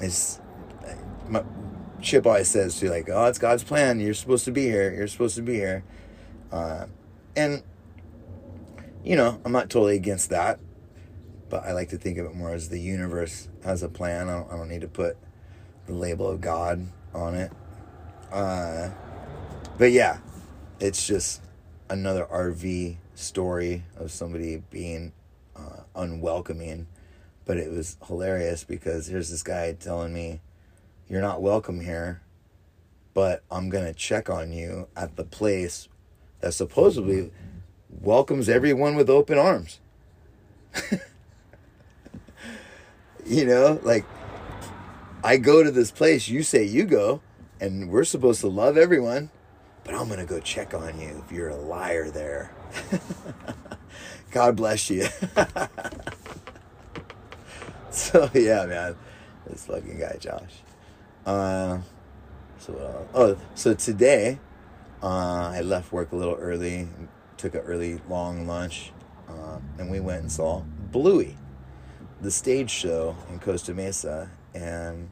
it's 0.00 0.40
my 1.28 1.42
Chip 2.02 2.26
always 2.26 2.48
says 2.48 2.78
to 2.80 2.90
like 2.90 3.08
oh 3.08 3.26
it's 3.26 3.38
God's 3.38 3.64
plan 3.64 4.00
you're 4.00 4.14
supposed 4.14 4.44
to 4.46 4.52
be 4.52 4.64
here 4.64 4.92
you're 4.92 5.08
supposed 5.08 5.36
to 5.36 5.42
be 5.42 5.54
here 5.54 5.84
uh, 6.52 6.86
and 7.36 7.62
you 9.04 9.16
know 9.16 9.40
I'm 9.44 9.52
not 9.52 9.70
totally 9.70 9.96
against 9.96 10.30
that 10.30 10.60
but 11.48 11.64
I 11.64 11.72
like 11.72 11.88
to 11.90 11.98
think 11.98 12.18
of 12.18 12.26
it 12.26 12.34
more 12.34 12.52
as 12.52 12.68
the 12.68 12.80
universe 12.80 13.48
has 13.64 13.82
a 13.82 13.88
plan 13.88 14.28
I 14.28 14.38
don't, 14.38 14.52
I 14.52 14.56
don't 14.56 14.68
need 14.68 14.82
to 14.82 14.88
put 14.88 15.16
the 15.86 15.96
label 15.96 16.28
of 16.30 16.40
God 16.40 16.86
on 17.12 17.34
it. 17.34 17.52
Uh, 18.30 18.90
but 19.76 19.90
yeah, 19.90 20.18
it's 20.78 21.06
just 21.06 21.42
another 21.88 22.26
RV 22.26 22.96
story 23.14 23.84
of 23.96 24.10
somebody 24.12 24.62
being 24.70 25.12
uh, 25.56 25.82
unwelcoming. 25.94 26.86
But 27.44 27.56
it 27.56 27.70
was 27.70 27.96
hilarious 28.06 28.62
because 28.62 29.08
here's 29.08 29.30
this 29.30 29.42
guy 29.42 29.72
telling 29.72 30.12
me, 30.12 30.40
You're 31.10 31.20
not 31.20 31.42
welcome 31.42 31.80
here, 31.80 32.22
but 33.14 33.42
I'm 33.50 33.68
going 33.68 33.84
to 33.84 33.92
check 33.92 34.30
on 34.30 34.52
you 34.52 34.86
at 34.96 35.16
the 35.16 35.24
place 35.24 35.88
that 36.38 36.52
supposedly 36.52 37.32
welcomes 37.88 38.48
everyone 38.48 38.94
with 38.94 39.10
open 39.10 39.36
arms. 39.36 39.80
you 43.26 43.44
know, 43.44 43.80
like 43.82 44.04
I 45.24 45.36
go 45.36 45.64
to 45.64 45.72
this 45.72 45.90
place, 45.90 46.28
you 46.28 46.44
say 46.44 46.62
you 46.62 46.84
go, 46.84 47.22
and 47.60 47.90
we're 47.90 48.04
supposed 48.04 48.40
to 48.42 48.48
love 48.48 48.76
everyone, 48.76 49.30
but 49.82 49.94
I'm 49.94 50.06
going 50.06 50.20
to 50.20 50.26
go 50.26 50.38
check 50.38 50.74
on 50.74 51.00
you 51.00 51.24
if 51.26 51.32
you're 51.32 51.48
a 51.48 51.56
liar 51.56 52.08
there. 52.08 52.54
God 54.30 54.54
bless 54.54 54.88
you. 54.88 55.08
so, 57.90 58.30
yeah, 58.32 58.64
man. 58.66 58.94
This 59.48 59.66
fucking 59.66 59.98
guy, 59.98 60.16
Josh. 60.20 60.62
Uh, 61.26 61.78
so, 62.58 62.74
uh, 62.74 63.18
oh, 63.18 63.38
so 63.54 63.74
today, 63.74 64.38
uh, 65.02 65.50
I 65.54 65.60
left 65.62 65.92
work 65.92 66.12
a 66.12 66.16
little 66.16 66.34
early, 66.34 66.88
took 67.36 67.54
an 67.54 67.60
early, 67.60 68.00
long 68.08 68.46
lunch, 68.46 68.92
uh, 69.28 69.58
and 69.78 69.90
we 69.90 70.00
went 70.00 70.22
and 70.22 70.32
saw 70.32 70.62
Bluey, 70.90 71.36
the 72.20 72.30
stage 72.30 72.70
show 72.70 73.16
in 73.30 73.38
Costa 73.38 73.74
Mesa. 73.74 74.30
And 74.54 75.10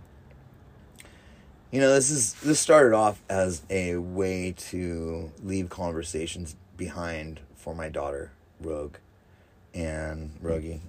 you 1.71 1.81
know, 1.81 1.95
this 1.95 2.11
is 2.11 2.35
this 2.35 2.59
started 2.59 2.95
off 2.95 3.23
as 3.29 3.63
a 3.69 3.97
way 3.97 4.55
to 4.71 5.31
leave 5.43 5.69
conversations 5.69 6.57
behind 6.77 7.41
for 7.55 7.75
my 7.75 7.89
daughter, 7.89 8.33
Rogue, 8.61 8.97
and 9.75 10.33
Rogie. 10.41 10.81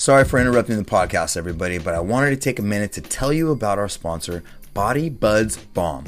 Sorry 0.00 0.24
for 0.24 0.38
interrupting 0.38 0.78
the 0.78 0.82
podcast, 0.82 1.36
everybody, 1.36 1.76
but 1.76 1.92
I 1.92 2.00
wanted 2.00 2.30
to 2.30 2.36
take 2.38 2.58
a 2.58 2.62
minute 2.62 2.90
to 2.92 3.02
tell 3.02 3.34
you 3.34 3.50
about 3.50 3.78
our 3.78 3.86
sponsor, 3.86 4.42
Body 4.72 5.10
Buddz 5.10 5.58
Balm. 5.58 6.06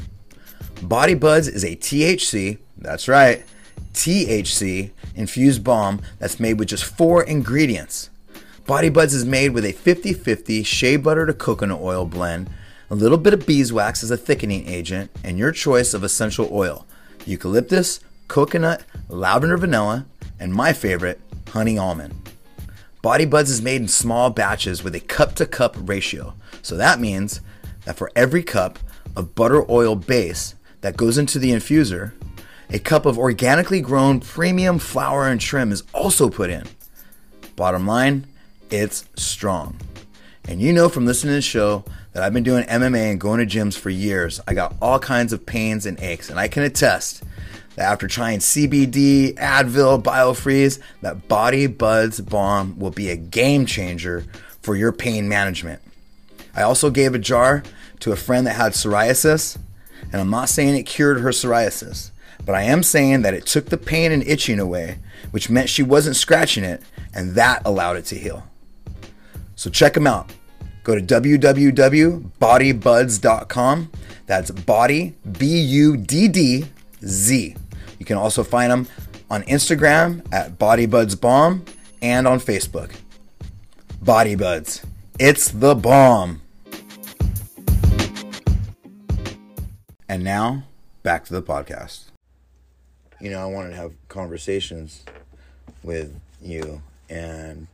Body 0.81 1.13
Buddz 1.13 1.47
is 1.47 1.63
a 1.63 1.75
THC, 1.75 2.57
that's 2.75 3.07
right, 3.07 3.45
THC 3.93 4.89
infused 5.13 5.63
balm 5.63 6.01
that's 6.17 6.39
made 6.39 6.57
with 6.57 6.69
just 6.69 6.85
four 6.85 7.21
ingredients 7.21 8.09
Body 8.65 8.89
Buddz 8.89 9.13
is 9.13 9.25
made 9.25 9.49
with 9.49 9.63
a 9.63 9.73
50 9.73 10.13
50 10.13 10.63
shea 10.63 10.95
butter 10.95 11.27
to 11.27 11.33
coconut 11.35 11.79
oil 11.79 12.03
blend, 12.03 12.49
a 12.89 12.95
little 12.95 13.19
bit 13.19 13.35
of 13.35 13.45
beeswax 13.45 14.01
as 14.01 14.09
a 14.09 14.17
thickening 14.17 14.67
agent, 14.67 15.11
and 15.23 15.37
your 15.37 15.51
choice 15.51 15.93
of 15.93 16.03
essential 16.03 16.49
oil 16.51 16.87
eucalyptus, 17.27 17.99
coconut, 18.27 18.85
lavender 19.07 19.55
vanilla, 19.55 20.07
and 20.39 20.51
my 20.51 20.73
favorite, 20.73 21.21
honey 21.49 21.77
almond. 21.77 22.32
Body 23.03 23.25
Buddz 23.25 23.49
is 23.49 23.61
made 23.61 23.81
in 23.81 23.89
small 23.89 24.29
batches 24.29 24.81
with 24.81 24.95
a 24.95 25.01
cup 25.01 25.35
to 25.35 25.45
cup 25.45 25.75
ratio. 25.77 26.35
So 26.61 26.77
that 26.77 27.01
means 27.01 27.41
that 27.83 27.97
for 27.97 28.09
every 28.15 28.43
cup 28.43 28.79
of 29.13 29.35
butter 29.35 29.69
oil 29.69 29.97
base 29.97 30.55
that 30.79 30.95
goes 30.95 31.17
into 31.17 31.37
the 31.37 31.51
infuser, 31.51 32.13
a 32.69 32.79
cup 32.79 33.05
of 33.05 33.19
organically 33.19 33.81
grown 33.81 34.21
premium 34.21 34.79
flour 34.79 35.27
and 35.27 35.41
trim 35.41 35.73
is 35.73 35.83
also 35.93 36.29
put 36.29 36.49
in. 36.49 36.63
Bottom 37.57 37.85
line, 37.85 38.25
it's 38.71 39.03
strong. 39.17 39.77
And 40.47 40.61
you 40.61 40.71
know 40.71 40.87
from 40.87 41.05
listening 41.05 41.31
to 41.31 41.35
the 41.35 41.41
show 41.41 41.83
that 42.13 42.23
I've 42.23 42.33
been 42.33 42.43
doing 42.43 42.63
MMA 42.63 43.11
and 43.11 43.19
going 43.19 43.45
to 43.45 43.45
gyms 43.45 43.77
for 43.77 43.89
years. 43.89 44.39
I 44.47 44.53
got 44.53 44.75
all 44.81 44.97
kinds 44.97 45.33
of 45.33 45.45
pains 45.45 45.85
and 45.85 45.99
aches, 45.99 46.29
and 46.29 46.39
I 46.39 46.47
can 46.47 46.63
attest 46.63 47.21
after 47.77 48.07
trying 48.07 48.39
CBD, 48.39 49.33
Advil, 49.35 50.01
BioFreeze, 50.01 50.79
that 51.01 51.27
Body 51.27 51.67
Buddz 51.67 52.21
will 52.21 52.91
be 52.91 53.09
a 53.09 53.15
game 53.15 53.65
changer 53.65 54.25
for 54.61 54.75
your 54.75 54.91
pain 54.91 55.27
management. 55.27 55.81
I 56.55 56.61
also 56.61 56.89
gave 56.89 57.15
a 57.15 57.19
jar 57.19 57.63
to 58.01 58.11
a 58.11 58.15
friend 58.15 58.45
that 58.47 58.55
had 58.55 58.73
psoriasis, 58.73 59.57
and 60.11 60.21
I'm 60.21 60.29
not 60.29 60.49
saying 60.49 60.75
it 60.75 60.83
cured 60.83 61.21
her 61.21 61.29
psoriasis, 61.29 62.11
but 62.45 62.55
I 62.55 62.63
am 62.63 62.83
saying 62.83 63.23
that 63.23 63.33
it 63.33 63.45
took 63.45 63.67
the 63.67 63.77
pain 63.77 64.11
and 64.11 64.23
itching 64.23 64.59
away, 64.59 64.99
which 65.31 65.49
meant 65.49 65.69
she 65.69 65.83
wasn't 65.83 66.15
scratching 66.15 66.63
it, 66.63 66.81
and 67.13 67.35
that 67.35 67.61
allowed 67.65 67.97
it 67.97 68.05
to 68.05 68.15
heal. 68.15 68.47
So 69.55 69.69
check 69.69 69.93
them 69.93 70.07
out. 70.07 70.31
Go 70.83 70.95
to 70.95 71.01
www.bodybuddz.com. 71.01 73.91
That's 74.25 74.51
body, 74.51 75.15
B 75.37 75.59
U 75.59 75.97
D 75.97 76.27
D 76.27 76.65
Z. 77.05 77.55
You 78.03 78.05
can 78.05 78.17
also 78.17 78.43
find 78.43 78.69
them 78.69 78.85
on 79.29 79.43
Instagram 79.43 80.27
at 80.33 80.59
BodyBuddzBomb 80.59 81.65
and 82.01 82.27
on 82.27 82.41
Facebook. 82.41 82.93
BodyBuddz. 84.03 84.83
It's 85.17 85.49
the 85.49 85.73
bomb. 85.73 86.41
And 90.09 90.21
now, 90.21 90.63
back 91.01 91.23
to 91.23 91.33
the 91.33 91.41
podcast. 91.41 92.07
You 93.21 93.29
know, 93.29 93.39
I 93.39 93.45
wanted 93.45 93.69
to 93.69 93.77
have 93.77 93.93
conversations 94.09 95.05
with 95.81 96.19
you 96.41 96.81
and 97.07 97.67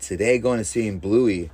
today 0.00 0.38
going 0.38 0.58
to 0.58 0.64
see 0.64 0.90
Bluey, 0.90 1.52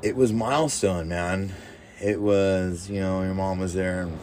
it 0.00 0.14
was 0.14 0.32
milestone, 0.32 1.08
man. 1.08 1.52
It 2.00 2.20
was, 2.20 2.88
you 2.88 3.00
know, 3.00 3.22
your 3.22 3.34
mom 3.34 3.58
was 3.58 3.74
there 3.74 4.02
and 4.02 4.16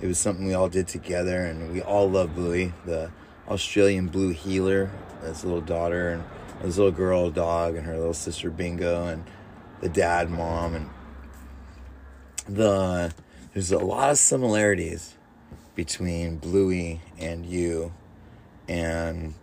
it 0.00 0.06
was 0.06 0.18
something 0.18 0.46
we 0.46 0.54
all 0.54 0.68
did 0.68 0.88
together 0.88 1.44
and 1.44 1.72
we 1.72 1.82
all 1.82 2.10
love 2.10 2.34
Bluey, 2.34 2.72
the 2.84 3.10
Australian 3.48 4.08
blue 4.08 4.30
heeler, 4.30 4.90
his 5.22 5.44
little 5.44 5.60
daughter 5.60 6.10
and 6.10 6.24
his 6.62 6.78
little 6.78 6.92
girl 6.92 7.30
dog 7.30 7.76
and 7.76 7.86
her 7.86 7.96
little 7.96 8.14
sister 8.14 8.50
Bingo 8.50 9.06
and 9.06 9.24
the 9.80 9.88
dad, 9.88 10.30
mom 10.30 10.74
and 10.74 10.90
the 12.48 13.12
there's 13.52 13.70
a 13.70 13.78
lot 13.78 14.10
of 14.10 14.18
similarities 14.18 15.14
between 15.74 16.38
Bluey 16.38 17.00
and 17.18 17.46
you 17.46 17.92
and 18.68 19.34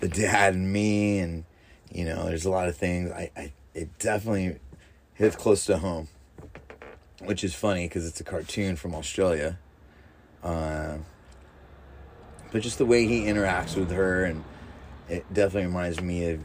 the 0.00 0.08
dad 0.08 0.54
and 0.54 0.72
me, 0.72 1.18
and 1.20 1.44
you 1.90 2.04
know, 2.04 2.26
there's 2.26 2.44
a 2.44 2.50
lot 2.50 2.68
of 2.68 2.76
things. 2.76 3.10
I, 3.10 3.30
I 3.36 3.52
it 3.74 3.98
definitely 3.98 4.58
hits 5.14 5.36
close 5.36 5.64
to 5.66 5.78
home, 5.78 6.08
which 7.24 7.44
is 7.44 7.54
funny 7.54 7.86
because 7.86 8.06
it's 8.06 8.20
a 8.20 8.24
cartoon 8.24 8.76
from 8.76 8.94
Australia. 8.94 9.58
Uh, 10.42 10.98
but 12.50 12.62
just 12.62 12.78
the 12.78 12.86
way 12.86 13.06
he 13.06 13.22
interacts 13.22 13.76
with 13.76 13.90
her, 13.90 14.24
and 14.24 14.44
it 15.08 15.24
definitely 15.32 15.66
reminds 15.66 16.00
me 16.00 16.30
of 16.30 16.40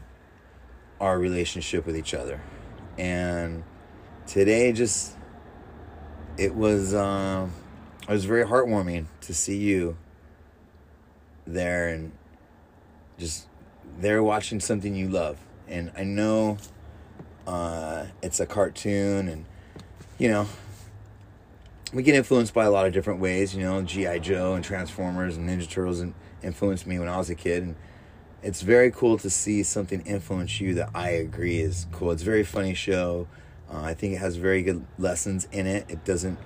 our 1.00 1.18
relationship 1.18 1.84
with 1.86 1.96
each 1.96 2.14
other. 2.14 2.40
And 2.96 3.62
today, 4.26 4.72
just 4.72 5.14
it 6.36 6.54
was 6.54 6.94
uh, 6.94 7.48
it 8.02 8.12
was 8.12 8.24
very 8.24 8.44
heartwarming 8.44 9.06
to 9.22 9.34
see 9.34 9.56
you 9.56 9.96
there 11.46 11.88
and 11.88 12.12
just 13.18 13.46
they're 14.00 14.22
watching 14.22 14.60
something 14.60 14.94
you 14.94 15.08
love. 15.08 15.38
And 15.66 15.90
I 15.96 16.04
know 16.04 16.58
uh, 17.46 18.06
it's 18.22 18.40
a 18.40 18.46
cartoon, 18.46 19.28
and 19.28 19.44
you 20.18 20.28
know, 20.28 20.46
we 21.92 22.02
get 22.02 22.14
influenced 22.14 22.54
by 22.54 22.64
a 22.64 22.70
lot 22.70 22.86
of 22.86 22.92
different 22.92 23.20
ways. 23.20 23.54
You 23.54 23.62
know, 23.62 23.82
G.I. 23.82 24.18
Joe 24.18 24.54
and 24.54 24.64
Transformers 24.64 25.36
and 25.36 25.48
Ninja 25.48 25.68
Turtles 25.68 26.00
and 26.00 26.14
influenced 26.42 26.86
me 26.86 26.98
when 26.98 27.08
I 27.08 27.16
was 27.16 27.30
a 27.30 27.34
kid. 27.34 27.62
And 27.62 27.76
it's 28.42 28.62
very 28.62 28.90
cool 28.90 29.18
to 29.18 29.30
see 29.30 29.62
something 29.62 30.00
influence 30.02 30.60
you 30.60 30.74
that 30.74 30.90
I 30.94 31.10
agree 31.10 31.60
is 31.60 31.86
cool. 31.92 32.10
It's 32.12 32.22
a 32.22 32.26
very 32.26 32.44
funny 32.44 32.74
show. 32.74 33.26
Uh, 33.72 33.80
I 33.82 33.94
think 33.94 34.14
it 34.14 34.18
has 34.18 34.36
very 34.36 34.62
good 34.62 34.86
lessons 34.98 35.46
in 35.50 35.66
it. 35.66 35.86
It 35.88 36.04
doesn't. 36.04 36.38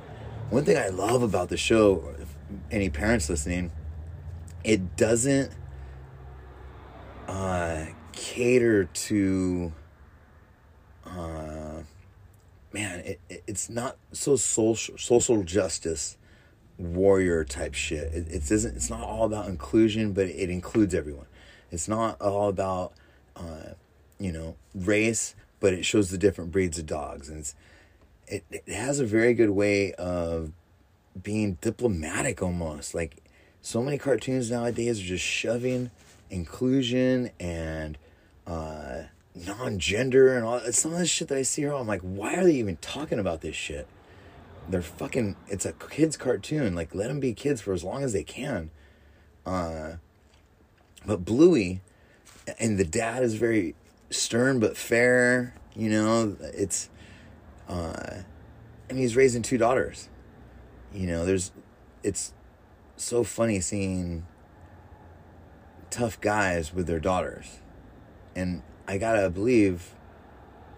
One 0.50 0.64
thing 0.64 0.76
I 0.76 0.88
love 0.88 1.22
about 1.22 1.48
the 1.48 1.56
show, 1.56 2.14
if 2.20 2.34
any 2.70 2.90
parents 2.90 3.28
listening, 3.28 3.70
it 4.64 4.96
doesn't 4.96 5.50
uh, 7.28 7.86
cater 8.12 8.84
to 8.84 9.72
uh, 11.06 11.51
man 12.72 13.00
it, 13.00 13.20
it, 13.28 13.42
it's 13.46 13.68
not 13.68 13.96
so 14.12 14.36
social 14.36 14.96
social 14.98 15.42
justice 15.42 16.16
warrior 16.78 17.44
type 17.44 17.74
shit. 17.74 18.12
It, 18.12 18.28
it 18.28 18.50
isn't 18.50 18.76
it's 18.76 18.90
not 18.90 19.02
all 19.02 19.24
about 19.24 19.48
inclusion 19.48 20.12
but 20.12 20.26
it 20.26 20.50
includes 20.50 20.94
everyone. 20.94 21.26
It's 21.70 21.88
not 21.88 22.20
all 22.20 22.48
about 22.48 22.92
uh, 23.36 23.74
you 24.18 24.32
know 24.32 24.56
race 24.74 25.34
but 25.60 25.72
it 25.72 25.84
shows 25.84 26.10
the 26.10 26.18
different 26.18 26.50
breeds 26.50 26.78
of 26.78 26.86
dogs. 26.86 27.28
And 27.28 27.38
it's 27.38 27.54
it, 28.26 28.44
it 28.50 28.68
has 28.68 29.00
a 29.00 29.06
very 29.06 29.34
good 29.34 29.50
way 29.50 29.92
of 29.94 30.52
being 31.22 31.58
diplomatic 31.60 32.42
almost. 32.42 32.94
Like 32.94 33.16
so 33.60 33.82
many 33.82 33.98
cartoons 33.98 34.50
nowadays 34.50 35.00
are 35.00 35.04
just 35.04 35.24
shoving 35.24 35.90
inclusion 36.30 37.30
and 37.38 37.98
uh, 38.46 39.02
non-gender 39.34 40.36
and 40.36 40.44
all 40.44 40.60
some 40.72 40.92
of 40.92 40.98
this 40.98 41.10
shit 41.10 41.28
that 41.28 41.38
I 41.38 41.42
see 41.42 41.62
here. 41.62 41.72
I'm 41.72 41.86
like, 41.86 42.02
why 42.02 42.34
are 42.34 42.44
they 42.44 42.54
even 42.54 42.76
talking 42.76 43.18
about 43.18 43.40
this 43.40 43.56
shit? 43.56 43.86
They're 44.68 44.82
fucking. 44.82 45.36
It's 45.48 45.66
a 45.66 45.72
kids 45.72 46.16
cartoon. 46.16 46.74
Like, 46.74 46.94
let 46.94 47.08
them 47.08 47.20
be 47.20 47.32
kids 47.34 47.60
for 47.60 47.72
as 47.72 47.82
long 47.82 48.04
as 48.04 48.12
they 48.12 48.22
can. 48.22 48.70
Uh, 49.44 49.94
but 51.04 51.24
Bluey, 51.24 51.80
and 52.58 52.78
the 52.78 52.84
dad 52.84 53.22
is 53.24 53.34
very 53.34 53.74
stern 54.10 54.60
but 54.60 54.76
fair. 54.76 55.54
You 55.74 55.90
know, 55.90 56.36
it's. 56.40 56.90
Uh, 57.68 58.22
and 58.88 58.98
he's 58.98 59.16
raising 59.16 59.42
two 59.42 59.56
daughters. 59.56 60.10
You 60.92 61.06
know, 61.06 61.24
there's, 61.24 61.50
it's 62.02 62.34
so 62.96 63.24
funny 63.24 63.60
seeing 63.60 64.26
tough 65.88 66.20
guys 66.20 66.74
with 66.74 66.86
their 66.86 67.00
daughters. 67.00 67.60
And 68.36 68.62
I 68.92 68.98
gotta 68.98 69.30
believe 69.30 69.94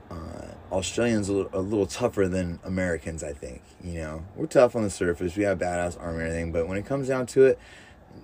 uh, 0.09 0.47
Australians 0.71 1.29
a 1.29 1.33
little, 1.33 1.51
a 1.53 1.61
little 1.61 1.87
tougher 1.87 2.29
than 2.29 2.61
Americans, 2.63 3.25
I 3.25 3.33
think. 3.33 3.61
You 3.83 3.95
know, 3.95 4.25
we're 4.37 4.47
tough 4.47 4.77
on 4.77 4.85
the 4.85 4.91
surface, 4.91 5.35
we 5.35 5.43
have 5.43 5.59
badass 5.59 6.01
armor 6.01 6.21
and 6.21 6.29
everything, 6.29 6.53
but 6.53 6.69
when 6.69 6.79
it 6.79 6.87
comes 6.87 7.09
down 7.09 7.27
to 7.27 7.47
it, 7.47 7.59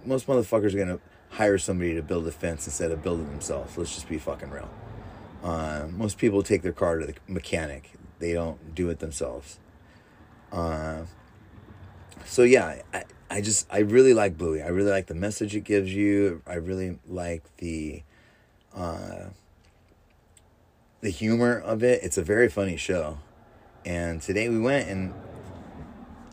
most 0.05 0.29
motherfuckers 0.29 0.75
are 0.75 0.79
gonna 0.79 1.01
hire 1.31 1.59
somebody 1.59 1.93
to 1.97 2.03
build 2.03 2.25
a 2.29 2.31
fence 2.31 2.69
instead 2.69 2.93
of 2.93 3.03
building 3.03 3.29
themselves. 3.31 3.77
Let's 3.77 3.93
just 3.93 4.09
be 4.09 4.17
fucking 4.17 4.51
real. 4.51 4.71
Uh, 5.43 5.89
most 5.91 6.19
people 6.19 6.45
take 6.45 6.63
their 6.63 6.71
car 6.71 7.01
to 7.01 7.07
the 7.07 7.15
mechanic, 7.27 7.91
they 8.21 8.33
don't 8.33 8.77
do 8.77 8.91
it 8.91 9.01
themselves. 9.01 9.59
Uh, 10.53 11.03
so 12.25 12.45
yeah, 12.45 12.81
I, 12.95 13.03
I 13.29 13.41
just 13.41 13.67
I 13.73 13.79
really 13.81 14.15
like 14.15 14.39
Bluey. 14.39 14.63
I 14.63 14.69
really 14.69 14.93
like 14.93 15.09
the 15.09 15.17
message 15.17 15.57
it 15.57 15.65
gives 15.65 15.93
you. 15.93 16.43
I 16.47 16.55
really 16.55 17.01
like 17.09 17.43
the 17.57 18.05
uh, 18.73 19.31
the 21.01 21.11
humor 21.11 21.59
of 21.59 21.83
it. 21.83 22.03
It's 22.03 22.19
a 22.19 22.23
very 22.23 22.49
funny 22.49 22.77
show. 22.77 23.19
And 23.85 24.21
today 24.21 24.49
we 24.49 24.59
went 24.59 24.89
and 24.89 25.15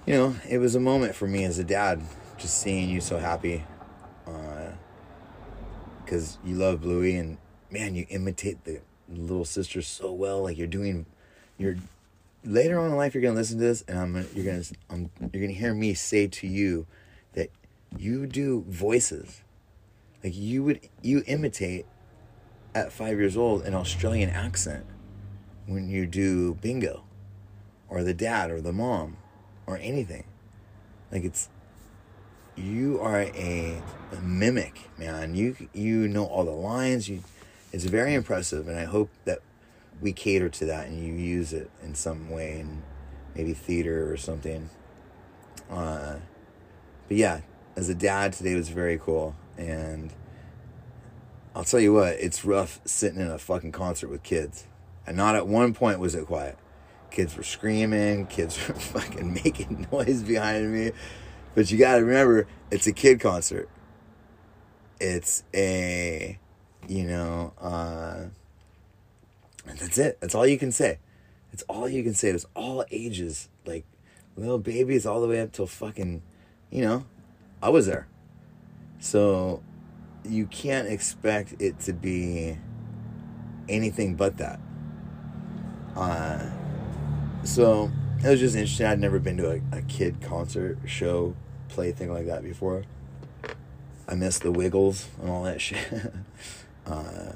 you 0.06 0.14
know, 0.14 0.36
it 0.48 0.58
was 0.58 0.76
a 0.76 0.80
moment 0.80 1.16
for 1.16 1.28
me 1.28 1.44
as 1.44 1.60
a 1.60 1.64
dad 1.64 2.02
just 2.38 2.62
seeing 2.62 2.90
you 2.90 3.02
so 3.02 3.18
happy. 3.18 3.64
Uh, 4.26 4.72
cuz 6.06 6.38
you 6.46 6.56
love 6.56 6.82
Bluey 6.82 7.16
and 7.16 7.38
man, 7.70 7.96
you 7.96 8.06
imitate 8.10 8.64
the 8.64 8.82
little 9.10 9.46
sister 9.46 9.82
so 9.82 10.12
well 10.12 10.44
like 10.44 10.58
you're 10.58 10.68
doing 10.68 11.06
you're 11.58 11.78
later 12.44 12.80
on 12.80 12.92
in 12.92 12.98
life 12.98 13.14
you're 13.14 13.22
gonna 13.22 13.36
listen 13.36 13.58
to 13.58 13.64
this 13.64 13.84
and 13.88 13.98
I'm 13.98 14.28
you're 14.34 14.46
gonna 14.46 14.64
I'm, 14.90 15.10
you're 15.34 15.42
gonna 15.42 15.58
hear 15.58 15.74
me 15.74 15.94
say 15.94 16.28
to 16.28 16.48
you 16.48 16.86
that 17.34 17.50
you 17.98 18.28
do 18.28 18.66
voices 18.68 19.42
like 20.24 20.36
you 20.36 20.64
would 20.64 20.82
you 21.02 21.24
imitate 21.26 21.86
at 22.77 22.91
five 22.93 23.17
years 23.17 23.36
old 23.36 23.63
an 23.63 23.74
Australian 23.74 24.29
accent 24.29 24.86
when 25.65 25.89
you 25.89 26.05
do 26.05 26.53
bingo 26.55 27.03
or 27.89 28.03
the 28.03 28.13
dad 28.13 28.51
or 28.51 28.62
the 28.62 28.72
mom 28.72 29.17
or 29.65 29.77
anything. 29.77 30.25
Like 31.12 31.24
it's 31.24 31.50
you 32.55 33.00
are 33.01 33.22
a, 33.22 33.81
a 34.12 34.22
mimic 34.22 34.89
man. 34.98 35.36
You 35.36 35.55
you 35.74 36.07
know 36.07 36.25
all 36.25 36.46
the 36.46 36.51
lines. 36.51 37.10
You 37.10 37.24
it's 37.74 37.86
very 37.86 38.13
impressive 38.13 38.67
and 38.67 38.77
I 38.77 38.86
hope 38.86 39.10
that 39.25 39.39
we 40.00 40.13
cater 40.13 40.48
to 40.48 40.65
that 40.65 40.88
and 40.88 41.03
you 41.03 41.13
use 41.13 41.53
it 41.53 41.72
in 41.81 41.96
some 41.96 42.29
way 42.29 42.60
in 42.60 42.84
maybe 43.36 43.53
theater 43.53 44.12
or 44.12 44.17
something. 44.17 44.69
Uh, 45.69 46.17
but 47.07 47.17
yeah, 47.17 47.41
as 47.75 47.89
a 47.89 47.96
dad 47.96 48.34
today 48.34 48.53
was 48.53 48.69
very 48.69 49.00
cool 49.00 49.36
and 49.57 50.13
I'll 51.58 51.64
tell 51.64 51.80
you 51.80 51.92
what, 51.92 52.18
it's 52.20 52.46
rough 52.46 52.79
sitting 52.86 53.20
in 53.20 53.31
a 53.31 53.40
fucking 53.40 53.72
concert 53.72 54.10
with 54.10 54.22
kids. 54.22 54.68
And 55.08 55.18
not 55.18 55.36
at 55.36 55.48
one 55.48 55.74
point 55.74 55.98
was 55.98 56.14
it 56.14 56.27
quiet. 56.27 56.55
Kids 57.10 57.36
were 57.36 57.42
screaming, 57.42 58.27
kids 58.27 58.68
were 58.68 58.75
fucking 58.75 59.34
making 59.34 59.88
noise 59.92 60.22
behind 60.22 60.72
me. 60.72 60.92
But 61.55 61.72
you 61.72 61.79
gotta 61.79 62.05
remember, 62.05 62.46
it's 62.70 62.86
a 62.86 62.94
kid 62.94 63.20
concert. 63.20 63.70
It's 65.01 65.44
a, 65.51 66.38
you 66.88 67.03
know, 67.05 67.53
uh, 67.60 68.25
that's 69.66 69.98
it. 69.98 70.20
That's 70.22 70.36
all 70.36 70.46
you 70.46 70.60
can 70.60 70.72
say. 70.72 71.00
It's 71.53 71.64
all 71.64 71.90
you 71.90 72.03
can 72.03 72.14
say. 72.14 72.29
It 72.29 72.34
was 72.34 72.46
all 72.53 72.86
ages, 72.92 73.50
like 73.66 73.84
little 74.36 74.60
babies 74.60 75.08
all 75.08 75.22
the 75.22 75.27
way 75.27 75.42
up 75.42 75.53
till 75.53 75.66
fucking, 75.66 76.22
you 76.70 76.84
know, 76.84 77.05
I 77.64 77.70
was 77.70 77.88
there. 77.88 78.08
So 79.00 79.64
you 80.29 80.46
can't 80.48 80.87
expect 80.87 81.55
it 81.59 81.79
to 81.81 81.94
be 81.94 82.57
anything 83.70 84.16
but 84.16 84.37
that. 84.37 84.59
Uh, 85.96 86.46
so 87.44 87.92
it 88.24 88.27
was 88.29 88.40
just 88.40 88.55
interesting. 88.55 88.85
I'd 88.85 89.00
never 89.00 89.20
been 89.20 89.37
to 89.37 89.51
a, 89.51 89.61
a 89.77 89.81
kid 89.83 90.22
concert 90.22 90.77
show 90.85 91.35
play 91.70 91.92
thing 91.92 92.11
like 92.11 92.27
that 92.27 92.44
before. 92.44 92.83
I 94.07 94.16
missed 94.16 94.42
the 94.44 94.51
Wiggles 94.51 95.07
and 95.22 95.29
all 95.29 95.44
that 95.44 95.59
shit. 95.61 95.77
uh, 96.85 97.33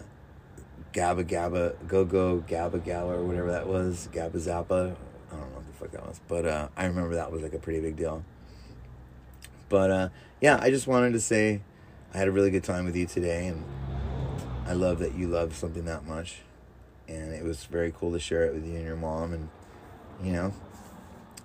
Gabba 0.93 1.23
Gabba 1.23 1.75
Go 1.87 2.05
Go 2.05 2.43
Gabba 2.47 2.83
Gala 2.83 3.17
or 3.17 3.23
whatever 3.23 3.51
that 3.51 3.67
was 3.67 4.09
Gabba 4.11 4.35
Zappa 4.35 4.95
I 5.31 5.35
don't 5.35 5.49
know 5.49 5.55
what 5.55 5.67
the 5.67 5.73
fuck 5.73 5.91
that 5.91 6.05
was 6.05 6.19
but 6.27 6.45
uh, 6.45 6.67
I 6.75 6.85
remember 6.85 7.15
that 7.15 7.31
was 7.31 7.41
like 7.41 7.53
a 7.53 7.59
pretty 7.59 7.79
big 7.79 7.95
deal 7.95 8.23
but 9.69 9.89
uh, 9.91 10.09
yeah 10.41 10.59
I 10.61 10.69
just 10.69 10.87
wanted 10.87 11.13
to 11.13 11.21
say 11.21 11.61
I 12.13 12.17
had 12.17 12.27
a 12.27 12.31
really 12.31 12.51
good 12.51 12.63
time 12.63 12.85
with 12.85 12.95
you 12.95 13.05
today 13.05 13.47
and 13.47 13.63
I 14.67 14.73
love 14.73 14.99
that 14.99 15.15
you 15.15 15.27
love 15.27 15.55
something 15.55 15.85
that 15.85 16.05
much. 16.05 16.39
And 17.07 17.33
it 17.33 17.43
was 17.43 17.65
very 17.65 17.91
cool 17.91 18.11
to 18.13 18.19
share 18.19 18.45
it 18.45 18.53
with 18.53 18.65
you 18.65 18.75
and 18.75 18.85
your 18.85 18.95
mom 18.95 19.33
and 19.33 19.49
you 20.23 20.31
know 20.33 20.53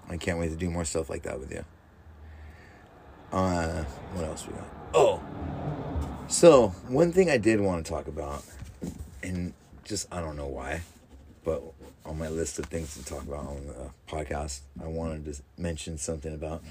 I 0.08 0.16
can't 0.16 0.38
wait 0.38 0.48
to 0.50 0.56
do 0.56 0.70
more 0.70 0.84
stuff 0.84 1.08
like 1.08 1.22
that 1.22 1.38
with 1.40 1.50
you. 1.50 1.64
Uh 3.32 3.84
what 4.12 4.24
else 4.24 4.46
we 4.46 4.54
got? 4.54 4.66
Oh 4.94 5.20
so 6.28 6.68
one 6.88 7.12
thing 7.12 7.30
I 7.30 7.38
did 7.38 7.60
want 7.60 7.84
to 7.84 7.90
talk 7.90 8.08
about 8.08 8.44
and 9.22 9.52
just 9.84 10.12
I 10.12 10.20
don't 10.20 10.36
know 10.36 10.48
why, 10.48 10.82
but 11.44 11.62
on 12.04 12.18
my 12.18 12.28
list 12.28 12.58
of 12.58 12.66
things 12.66 12.94
to 12.96 13.04
talk 13.04 13.22
about 13.22 13.46
on 13.46 13.66
the 13.66 13.90
podcast, 14.12 14.60
I 14.82 14.86
wanted 14.86 15.24
to 15.26 15.40
mention 15.56 15.98
something 15.98 16.34
about 16.34 16.62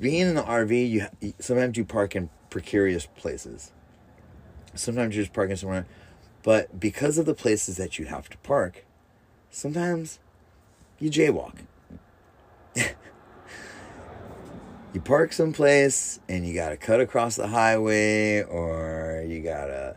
being 0.00 0.28
in 0.28 0.34
the 0.34 0.42
RV. 0.42 0.90
You 0.90 1.06
sometimes 1.38 1.76
you 1.76 1.84
park 1.84 2.16
in 2.16 2.30
precarious 2.50 3.06
places. 3.06 3.72
Sometimes 4.74 5.14
you're 5.14 5.24
just 5.24 5.32
parking 5.32 5.56
somewhere, 5.56 5.86
but 6.42 6.80
because 6.80 7.18
of 7.18 7.26
the 7.26 7.34
places 7.34 7.76
that 7.76 7.98
you 7.98 8.06
have 8.06 8.28
to 8.30 8.38
park, 8.38 8.84
sometimes 9.50 10.18
you 10.98 11.10
jaywalk. 11.10 11.54
you 14.92 15.00
park 15.04 15.32
someplace 15.32 16.18
and 16.28 16.46
you 16.46 16.54
gotta 16.54 16.76
cut 16.76 17.00
across 17.00 17.36
the 17.36 17.46
highway 17.46 18.42
or 18.42 19.24
you 19.26 19.40
gotta 19.40 19.96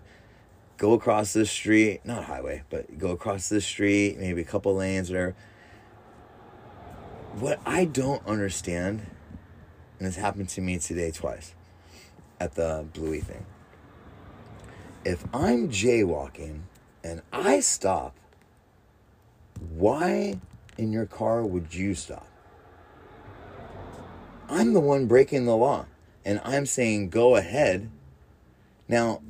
go 0.77 0.93
across 0.93 1.33
this 1.33 1.49
street, 1.49 2.01
not 2.05 2.25
highway, 2.25 2.63
but 2.69 2.97
go 2.97 3.11
across 3.11 3.49
this 3.49 3.65
street, 3.65 4.17
maybe 4.19 4.41
a 4.41 4.45
couple 4.45 4.75
lanes, 4.75 5.09
whatever. 5.09 5.35
What 7.39 7.59
I 7.65 7.85
don't 7.85 8.25
understand, 8.27 9.05
and 9.99 10.07
this 10.07 10.15
happened 10.15 10.49
to 10.49 10.61
me 10.61 10.77
today 10.77 11.11
twice 11.11 11.53
at 12.39 12.55
the 12.55 12.85
Bluey 12.93 13.21
thing. 13.21 13.45
If 15.05 15.23
I'm 15.33 15.69
jaywalking 15.69 16.61
and 17.03 17.21
I 17.31 17.61
stop, 17.61 18.15
why 19.75 20.39
in 20.77 20.91
your 20.91 21.05
car 21.05 21.43
would 21.43 21.73
you 21.73 21.95
stop? 21.95 22.27
I'm 24.49 24.73
the 24.73 24.79
one 24.79 25.07
breaking 25.07 25.45
the 25.45 25.57
law, 25.57 25.85
and 26.23 26.39
I'm 26.43 26.65
saying 26.65 27.09
go 27.09 27.35
ahead. 27.35 27.89
Now, 28.87 29.21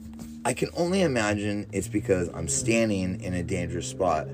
I 0.45 0.53
can 0.53 0.69
only 0.75 1.01
imagine 1.01 1.67
it's 1.71 1.87
because 1.87 2.29
I'm 2.33 2.47
standing 2.47 3.21
in 3.21 3.33
a 3.33 3.43
dangerous 3.43 3.87
spot 3.87 4.27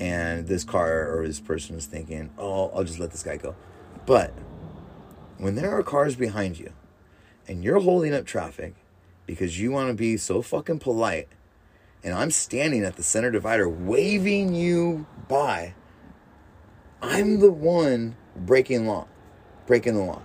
and 0.00 0.46
this 0.46 0.64
car 0.64 1.16
or 1.16 1.26
this 1.26 1.40
person 1.40 1.76
is 1.76 1.86
thinking, 1.86 2.30
oh, 2.38 2.70
I'll 2.74 2.84
just 2.84 2.98
let 2.98 3.10
this 3.10 3.22
guy 3.22 3.36
go. 3.36 3.54
But 4.06 4.32
when 5.40 5.54
there 5.54 5.70
are 5.70 5.82
cars 5.82 6.16
behind 6.16 6.58
you 6.58 6.70
and 7.48 7.64
you're 7.64 7.80
holding 7.80 8.12
up 8.12 8.26
traffic 8.26 8.74
because 9.26 9.58
you 9.58 9.70
want 9.70 9.88
to 9.88 9.94
be 9.94 10.18
so 10.18 10.42
fucking 10.42 10.78
polite 10.78 11.28
and 12.04 12.14
I'm 12.14 12.30
standing 12.30 12.84
at 12.84 12.96
the 12.96 13.02
center 13.02 13.30
divider 13.30 13.68
waving 13.68 14.54
you 14.54 15.06
by, 15.28 15.74
I'm 17.00 17.40
the 17.40 17.50
one 17.50 18.16
breaking 18.36 18.86
law, 18.86 19.06
breaking 19.66 19.94
the 19.94 20.02
law. 20.02 20.22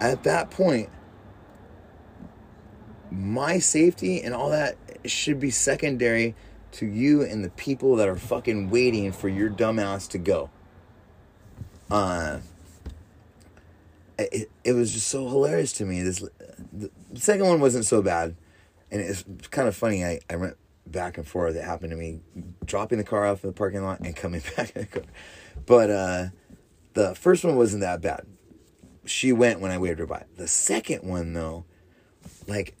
At 0.00 0.22
that 0.24 0.50
point, 0.50 0.90
my 3.10 3.58
safety 3.58 4.22
and 4.22 4.34
all 4.34 4.50
that 4.50 4.76
should 5.06 5.40
be 5.40 5.50
secondary 5.50 6.34
to 6.72 6.86
you 6.86 7.22
and 7.22 7.42
the 7.42 7.50
people 7.50 7.96
that 7.96 8.08
are 8.08 8.16
fucking 8.16 8.68
waiting 8.68 9.12
for 9.12 9.28
your 9.28 9.48
dumbass 9.48 10.08
to 10.10 10.18
go. 10.18 10.50
Uh, 11.90 12.40
it, 14.32 14.50
it 14.64 14.72
was 14.72 14.92
just 14.92 15.08
so 15.08 15.28
hilarious 15.28 15.72
to 15.74 15.84
me. 15.84 16.02
This 16.02 16.24
the 16.72 16.90
second 17.14 17.46
one 17.46 17.60
wasn't 17.60 17.84
so 17.84 18.02
bad, 18.02 18.36
and 18.90 19.00
it's 19.00 19.24
kind 19.50 19.68
of 19.68 19.76
funny. 19.76 20.04
I 20.04 20.20
I 20.28 20.36
went 20.36 20.56
back 20.86 21.18
and 21.18 21.26
forth. 21.26 21.56
It 21.56 21.64
happened 21.64 21.90
to 21.90 21.96
me 21.96 22.20
dropping 22.64 22.98
the 22.98 23.04
car 23.04 23.26
off 23.26 23.44
in 23.44 23.50
the 23.50 23.54
parking 23.54 23.84
lot 23.84 24.00
and 24.00 24.14
coming 24.14 24.42
back 24.56 24.74
in 24.74 24.82
the 24.82 24.86
car. 24.86 25.02
But 25.66 25.90
uh, 25.90 26.24
the 26.94 27.14
first 27.14 27.44
one 27.44 27.56
wasn't 27.56 27.82
that 27.82 28.00
bad. 28.00 28.26
She 29.04 29.32
went 29.32 29.60
when 29.60 29.70
I 29.70 29.78
waved 29.78 29.98
her 29.98 30.06
by. 30.06 30.24
The 30.36 30.48
second 30.48 31.02
one 31.02 31.32
though, 31.32 31.64
like 32.46 32.76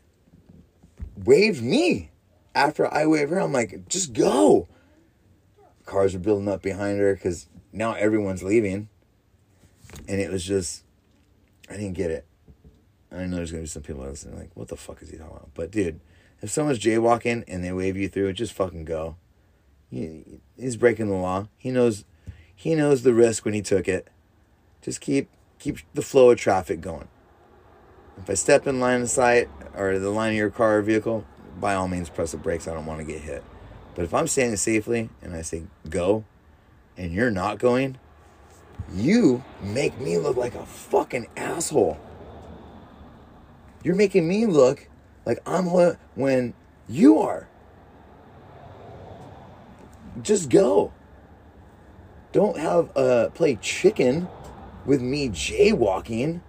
waved 1.24 1.62
me 1.62 2.10
after 2.54 2.92
I 2.92 3.06
waved 3.06 3.30
her. 3.30 3.40
I'm 3.40 3.52
like, 3.52 3.88
just 3.88 4.12
go. 4.12 4.68
Cars 5.86 6.14
are 6.14 6.20
building 6.20 6.48
up 6.48 6.62
behind 6.62 7.00
her 7.00 7.14
because 7.14 7.48
now 7.72 7.94
everyone's 7.94 8.42
leaving. 8.42 8.88
And 10.08 10.20
it 10.20 10.30
was 10.30 10.44
just, 10.44 10.84
I 11.70 11.74
didn't 11.74 11.94
get 11.94 12.10
it. 12.10 12.26
I 13.12 13.26
know 13.26 13.36
there's 13.36 13.50
gonna 13.50 13.62
be 13.62 13.68
some 13.68 13.82
people 13.82 14.02
listening 14.02 14.38
like, 14.38 14.50
what 14.54 14.68
the 14.68 14.76
fuck 14.76 15.00
is 15.02 15.10
he 15.10 15.16
talking 15.16 15.36
about? 15.36 15.50
But 15.54 15.70
dude, 15.70 16.00
if 16.42 16.50
someone's 16.50 16.78
jaywalking 16.78 17.44
and 17.48 17.64
they 17.64 17.72
wave 17.72 17.96
you 17.96 18.08
through, 18.08 18.32
just 18.32 18.52
fucking 18.52 18.84
go. 18.84 19.16
He, 19.90 20.40
he's 20.56 20.76
breaking 20.76 21.08
the 21.08 21.16
law. 21.16 21.48
He 21.56 21.70
knows, 21.70 22.04
he 22.54 22.74
knows 22.74 23.02
the 23.02 23.14
risk 23.14 23.44
when 23.44 23.54
he 23.54 23.62
took 23.62 23.88
it. 23.88 24.08
Just 24.82 25.00
keep 25.00 25.28
keep 25.58 25.78
the 25.94 26.02
flow 26.02 26.30
of 26.30 26.38
traffic 26.38 26.80
going. 26.80 27.08
If 28.16 28.28
I 28.28 28.34
step 28.34 28.66
in 28.66 28.80
line 28.80 29.02
of 29.02 29.10
sight 29.10 29.48
or 29.74 29.98
the 29.98 30.10
line 30.10 30.30
of 30.30 30.36
your 30.36 30.50
car 30.50 30.78
or 30.78 30.82
vehicle, 30.82 31.24
by 31.58 31.74
all 31.74 31.88
means 31.88 32.08
press 32.08 32.32
the 32.32 32.38
brakes. 32.38 32.66
I 32.66 32.74
don't 32.74 32.86
want 32.86 33.00
to 33.00 33.06
get 33.06 33.20
hit. 33.20 33.44
But 33.94 34.04
if 34.04 34.14
I'm 34.14 34.26
standing 34.26 34.56
safely 34.56 35.10
and 35.22 35.34
I 35.34 35.42
say 35.42 35.64
go, 35.88 36.24
and 36.96 37.12
you're 37.12 37.30
not 37.30 37.58
going, 37.58 37.98
you 38.94 39.42
make 39.62 39.98
me 40.00 40.18
look 40.18 40.36
like 40.36 40.54
a 40.54 40.66
fucking 40.66 41.28
asshole. 41.36 41.98
You're 43.82 43.94
making 43.94 44.26
me 44.26 44.46
look 44.46 44.88
like 45.24 45.38
I'm 45.46 45.70
what 45.70 45.98
when 46.14 46.54
you 46.88 47.18
are. 47.18 47.48
Just 50.22 50.50
go. 50.50 50.92
Don't 52.32 52.58
have 52.58 52.96
uh 52.96 53.30
play 53.30 53.56
chicken 53.56 54.28
with 54.84 55.00
me 55.00 55.28
jaywalking. 55.28 56.40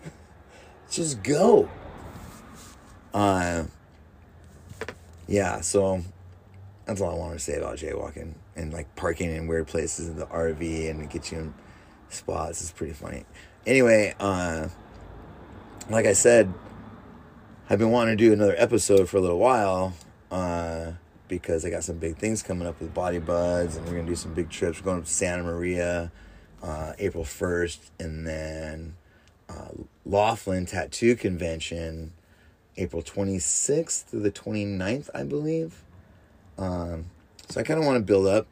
Just 0.90 1.22
go. 1.22 1.68
Uh 3.12 3.64
yeah, 5.28 5.60
so 5.60 6.02
that's 6.84 7.00
all 7.00 7.10
I 7.10 7.18
want 7.18 7.32
to 7.32 7.38
say 7.38 7.56
about 7.56 7.78
jaywalking 7.78 8.34
and 8.54 8.72
like 8.72 8.94
parking 8.96 9.34
in 9.34 9.46
weird 9.46 9.66
places 9.66 10.08
in 10.08 10.16
the 10.16 10.26
RV 10.26 10.90
and 10.90 11.10
get 11.10 11.32
you 11.32 11.38
in 11.38 11.54
spots 12.08 12.62
is 12.62 12.70
pretty 12.72 12.92
funny. 12.92 13.24
Anyway, 13.66 14.14
uh, 14.20 14.68
like 15.90 16.06
I 16.06 16.12
said, 16.12 16.52
I've 17.68 17.78
been 17.78 17.90
wanting 17.90 18.16
to 18.16 18.24
do 18.24 18.32
another 18.32 18.54
episode 18.56 19.08
for 19.08 19.16
a 19.16 19.20
little 19.20 19.38
while 19.38 19.92
uh, 20.30 20.92
because 21.28 21.64
I 21.64 21.70
got 21.70 21.84
some 21.84 21.98
big 21.98 22.16
things 22.16 22.42
coming 22.42 22.66
up 22.66 22.80
with 22.80 22.94
Body 22.94 23.18
Buddz 23.18 23.76
and 23.76 23.84
we're 23.86 23.96
gonna 23.96 24.06
do 24.06 24.16
some 24.16 24.34
big 24.34 24.50
trips. 24.50 24.80
We're 24.80 24.84
going 24.84 25.02
to 25.02 25.08
Santa 25.08 25.42
Maria 25.42 26.12
uh, 26.62 26.92
April 26.98 27.24
first, 27.24 27.90
and 27.98 28.26
then 28.26 28.96
uh, 29.48 29.68
Laughlin 30.04 30.66
Tattoo 30.66 31.16
Convention 31.16 32.12
April 32.76 33.02
26th 33.02 34.04
through 34.04 34.20
the 34.20 34.32
29th, 34.32 35.08
I 35.14 35.22
believe. 35.22 35.82
Um, 36.58 37.06
so 37.48 37.60
I 37.60 37.62
kind 37.62 37.78
of 37.78 37.86
want 37.86 37.96
to 37.98 38.04
build 38.04 38.26
up 38.26 38.46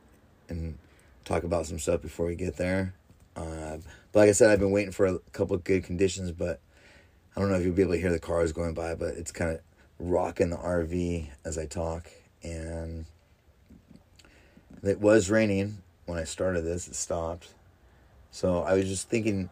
and 0.49 0.79
talk 1.25 1.43
about 1.43 1.67
some 1.67 1.79
stuff 1.79 2.03
before 2.03 2.27
we 2.27 2.35
get 2.35 2.57
there. 2.57 2.95
Uh, 3.37 3.79
but 4.13 4.21
like 4.21 4.29
I 4.29 4.33
said, 4.33 4.51
I've 4.51 4.61
been 4.61 4.71
waiting 4.71 4.93
for 4.93 5.07
a 5.07 5.19
couple 5.33 5.57
good 5.57 5.85
conditions, 5.85 6.31
but 6.33 6.61
I 7.37 7.41
don't 7.41 7.51
know 7.51 7.57
if 7.57 7.65
you'll 7.65 7.75
be 7.75 7.83
able 7.83 7.95
to 7.95 8.01
hear 8.01 8.13
the 8.13 8.21
cars 8.21 8.53
going 8.53 8.75
by, 8.75 8.95
but 8.95 9.15
it's 9.15 9.33
kind 9.33 9.51
of 9.51 9.61
rocking 9.99 10.51
the 10.51 10.57
RV 10.57 11.29
as 11.45 11.59
I 11.59 11.67
talk. 11.67 12.11
And 12.43 13.07
it 14.83 15.01
was 15.01 15.31
raining 15.31 15.79
when 16.07 16.19
I 16.19 16.25
started 16.25 16.63
this, 16.63 16.87
it 16.87 16.95
stopped. 16.95 17.55
So 18.31 18.63
I 18.63 18.75
was 18.75 18.87
just 18.87 19.09
thinking 19.09 19.49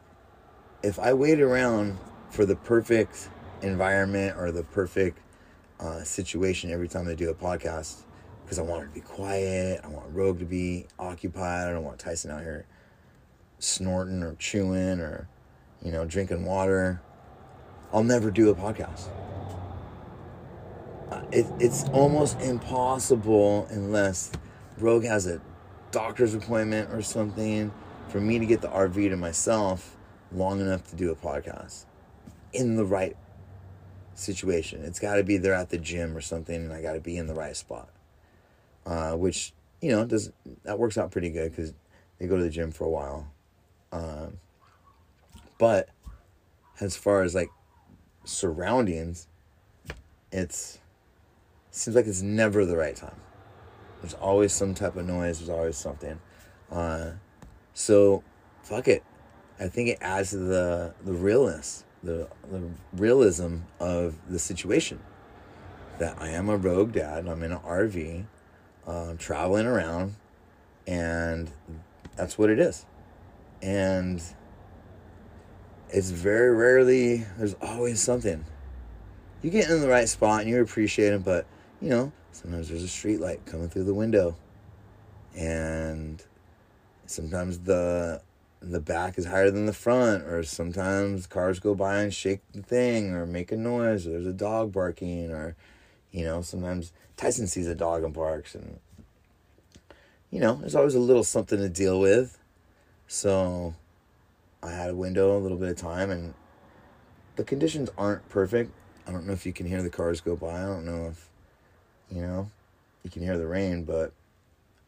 if 0.82 0.98
I 0.98 1.12
wait 1.14 1.40
around 1.40 1.98
for 2.30 2.44
the 2.44 2.56
perfect 2.56 3.28
environment 3.62 4.36
or 4.36 4.52
the 4.52 4.64
perfect 4.64 5.18
uh, 5.80 6.02
situation 6.04 6.70
every 6.70 6.88
time 6.88 7.08
I 7.08 7.14
do 7.14 7.30
a 7.30 7.34
podcast, 7.34 8.02
because 8.44 8.58
I 8.58 8.62
want 8.62 8.84
it 8.84 8.86
to 8.88 8.92
be 8.92 9.00
quiet. 9.00 9.80
I 9.82 9.88
want 9.88 10.06
Rogue 10.12 10.38
to 10.40 10.44
be 10.44 10.86
occupied. 10.98 11.68
I 11.68 11.72
don't 11.72 11.84
want 11.84 11.98
Tyson 11.98 12.30
out 12.30 12.42
here 12.42 12.66
snorting 13.62 14.22
or 14.22 14.34
chewing 14.36 15.00
or, 15.00 15.28
you 15.82 15.92
know, 15.92 16.04
drinking 16.04 16.44
water. 16.44 17.00
I'll 17.92 18.04
never 18.04 18.30
do 18.30 18.50
a 18.50 18.54
podcast. 18.54 19.08
Uh, 21.10 21.22
it, 21.30 21.46
it's 21.58 21.84
almost 21.90 22.40
impossible 22.40 23.66
unless 23.70 24.32
Rogue 24.78 25.04
has 25.04 25.26
a 25.26 25.40
doctor's 25.90 26.34
appointment 26.34 26.90
or 26.92 27.02
something 27.02 27.72
for 28.08 28.20
me 28.20 28.38
to 28.38 28.46
get 28.46 28.62
the 28.62 28.68
RV 28.68 29.10
to 29.10 29.16
myself 29.16 29.96
long 30.32 30.60
enough 30.60 30.88
to 30.88 30.96
do 30.96 31.10
a 31.10 31.14
podcast 31.14 31.84
in 32.52 32.76
the 32.76 32.84
right 32.84 33.16
situation. 34.14 34.82
It's 34.84 34.98
got 34.98 35.16
to 35.16 35.24
be 35.24 35.36
there 35.36 35.54
at 35.54 35.68
the 35.68 35.78
gym 35.78 36.16
or 36.16 36.22
something, 36.22 36.56
and 36.56 36.72
I 36.72 36.80
got 36.80 36.94
to 36.94 37.00
be 37.00 37.16
in 37.16 37.26
the 37.26 37.34
right 37.34 37.56
spot 37.56 37.90
uh, 38.86 39.12
which 39.12 39.52
you 39.80 39.90
know 39.90 40.04
does 40.04 40.32
that 40.64 40.78
works 40.78 40.98
out 40.98 41.10
pretty 41.10 41.30
good 41.30 41.50
because 41.50 41.72
they 42.18 42.26
go 42.26 42.36
to 42.36 42.42
the 42.42 42.50
gym 42.50 42.70
for 42.70 42.84
a 42.84 42.90
while. 42.90 43.30
Um, 43.92 44.38
but 45.58 45.88
as 46.80 46.96
far 46.96 47.22
as 47.22 47.34
like 47.34 47.50
surroundings, 48.24 49.28
it's 50.32 50.76
it 50.76 51.76
seems 51.76 51.94
like 51.94 52.06
it's 52.06 52.22
never 52.22 52.64
the 52.64 52.76
right 52.76 52.96
time. 52.96 53.20
There's 54.00 54.14
always 54.14 54.52
some 54.52 54.74
type 54.74 54.96
of 54.96 55.06
noise. 55.06 55.38
There's 55.38 55.48
always 55.48 55.76
something. 55.76 56.20
Uh, 56.70 57.12
so, 57.74 58.24
fuck 58.62 58.88
it. 58.88 59.04
I 59.60 59.68
think 59.68 59.90
it 59.90 59.98
adds 60.00 60.30
to 60.30 60.38
the 60.38 60.94
the 61.04 61.12
realness, 61.12 61.84
the 62.02 62.28
the 62.50 62.62
realism 62.94 63.58
of 63.78 64.16
the 64.28 64.38
situation. 64.38 65.00
That 65.98 66.16
I 66.20 66.30
am 66.30 66.48
a 66.48 66.56
rogue 66.56 66.92
dad. 66.92 67.28
I'm 67.28 67.42
in 67.42 67.52
an 67.52 67.58
RV 67.58 68.24
uh, 68.86 69.14
traveling 69.18 69.66
around, 69.66 70.16
and 70.86 71.50
that's 72.16 72.36
what 72.36 72.50
it 72.50 72.58
is. 72.58 72.86
And 73.62 74.20
it's 75.88 76.10
very 76.10 76.54
rarely, 76.54 77.24
there's 77.38 77.54
always 77.62 78.00
something. 78.02 78.44
You 79.42 79.50
get 79.50 79.70
in 79.70 79.80
the 79.80 79.88
right 79.88 80.08
spot 80.08 80.40
and 80.40 80.50
you 80.50 80.60
appreciate 80.60 81.12
it, 81.12 81.24
but 81.24 81.46
you 81.80 81.88
know, 81.88 82.12
sometimes 82.32 82.68
there's 82.68 82.82
a 82.82 82.88
street 82.88 83.20
light 83.20 83.44
coming 83.46 83.68
through 83.68 83.84
the 83.84 83.94
window, 83.94 84.36
and 85.36 86.22
sometimes 87.06 87.60
the 87.60 88.22
the 88.60 88.80
back 88.80 89.18
is 89.18 89.26
higher 89.26 89.50
than 89.50 89.66
the 89.66 89.72
front, 89.72 90.24
or 90.24 90.42
sometimes 90.44 91.26
cars 91.26 91.58
go 91.58 91.74
by 91.74 92.02
and 92.02 92.14
shake 92.14 92.40
the 92.52 92.62
thing 92.62 93.10
or 93.10 93.26
make 93.26 93.50
a 93.50 93.56
noise, 93.56 94.06
or 94.06 94.10
there's 94.10 94.26
a 94.26 94.32
dog 94.32 94.72
barking, 94.72 95.30
or 95.30 95.56
you 96.12 96.24
know, 96.24 96.40
sometimes 96.42 96.92
Tyson 97.16 97.46
sees 97.46 97.66
a 97.66 97.74
dog 97.74 98.04
and 98.04 98.14
barks, 98.14 98.54
and 98.54 98.78
you 100.30 100.40
know, 100.40 100.54
there's 100.54 100.76
always 100.76 100.94
a 100.94 101.00
little 101.00 101.24
something 101.24 101.58
to 101.58 101.68
deal 101.68 102.00
with. 102.00 102.38
So 103.12 103.74
I 104.62 104.70
had 104.70 104.88
a 104.88 104.94
window, 104.94 105.36
a 105.36 105.38
little 105.38 105.58
bit 105.58 105.68
of 105.68 105.76
time, 105.76 106.10
and 106.10 106.32
the 107.36 107.44
conditions 107.44 107.90
aren't 107.98 108.26
perfect. 108.30 108.72
I 109.06 109.12
don't 109.12 109.26
know 109.26 109.34
if 109.34 109.44
you 109.44 109.52
can 109.52 109.66
hear 109.66 109.82
the 109.82 109.90
cars 109.90 110.22
go 110.22 110.34
by. 110.34 110.62
I 110.62 110.64
don't 110.64 110.86
know 110.86 111.08
if, 111.08 111.28
you 112.10 112.22
know, 112.22 112.50
you 113.04 113.10
can 113.10 113.22
hear 113.22 113.36
the 113.36 113.46
rain, 113.46 113.84
but 113.84 114.14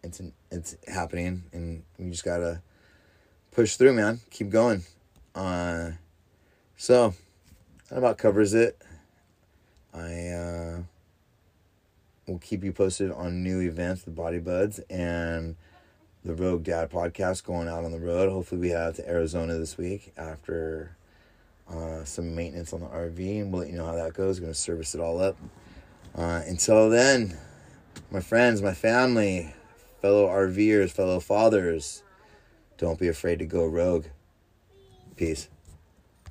it's 0.03 0.23
it's 0.51 0.75
happening, 0.89 1.43
and 1.53 1.83
you 1.99 2.11
just 2.11 2.25
gotta 2.25 2.63
push 3.53 3.77
through, 3.77 3.93
man. 3.93 4.21
Keep 4.31 4.49
going. 4.49 4.85
Uh, 5.35 5.91
so 6.79 7.13
that 7.91 7.99
about 7.99 8.17
covers 8.17 8.55
it. 8.55 8.81
I 9.93 10.29
uh, 10.29 10.79
We'll 12.27 12.39
keep 12.39 12.65
you 12.65 12.73
posted 12.73 13.11
on 13.11 13.43
new 13.43 13.61
events, 13.61 14.03
the 14.03 14.11
Body 14.11 14.39
Buddz, 14.39 14.79
and 14.89 15.57
the 16.25 16.35
Rogue 16.35 16.65
Dad 16.65 16.91
podcast 16.91 17.45
going 17.45 17.69
out 17.69 17.85
on 17.85 17.93
the 17.93 17.99
road. 17.99 18.31
Hopefully, 18.31 18.61
we 18.61 18.71
have 18.71 18.97
to 18.97 19.07
Arizona 19.09 19.59
this 19.59 19.77
week 19.77 20.13
after 20.17 20.97
uh, 21.71 22.03
some 22.05 22.35
maintenance 22.35 22.73
on 22.73 22.81
the 22.81 22.87
RV, 22.87 23.43
and 23.43 23.53
we'll 23.53 23.61
let 23.63 23.71
you 23.71 23.77
know 23.77 23.85
how 23.85 23.95
that 23.95 24.15
goes. 24.15 24.41
We're 24.41 24.47
going 24.47 24.55
to 24.55 24.59
service 24.59 24.95
it 24.95 25.01
all 25.01 25.21
up. 25.21 25.37
Uh, 26.17 26.41
until 26.47 26.89
then, 26.89 27.37
my 28.11 28.21
friends, 28.21 28.63
my 28.63 28.73
family, 28.73 29.53
fellow 30.01 30.27
RVers, 30.27 30.93
fellow 30.93 31.21
fathers, 31.21 32.03
don't 32.79 32.99
be 32.99 33.09
afraid 33.09 33.39
to 33.41 33.47
go 33.47 33.67
rogue. 33.67 34.07
Peace. 35.17 35.49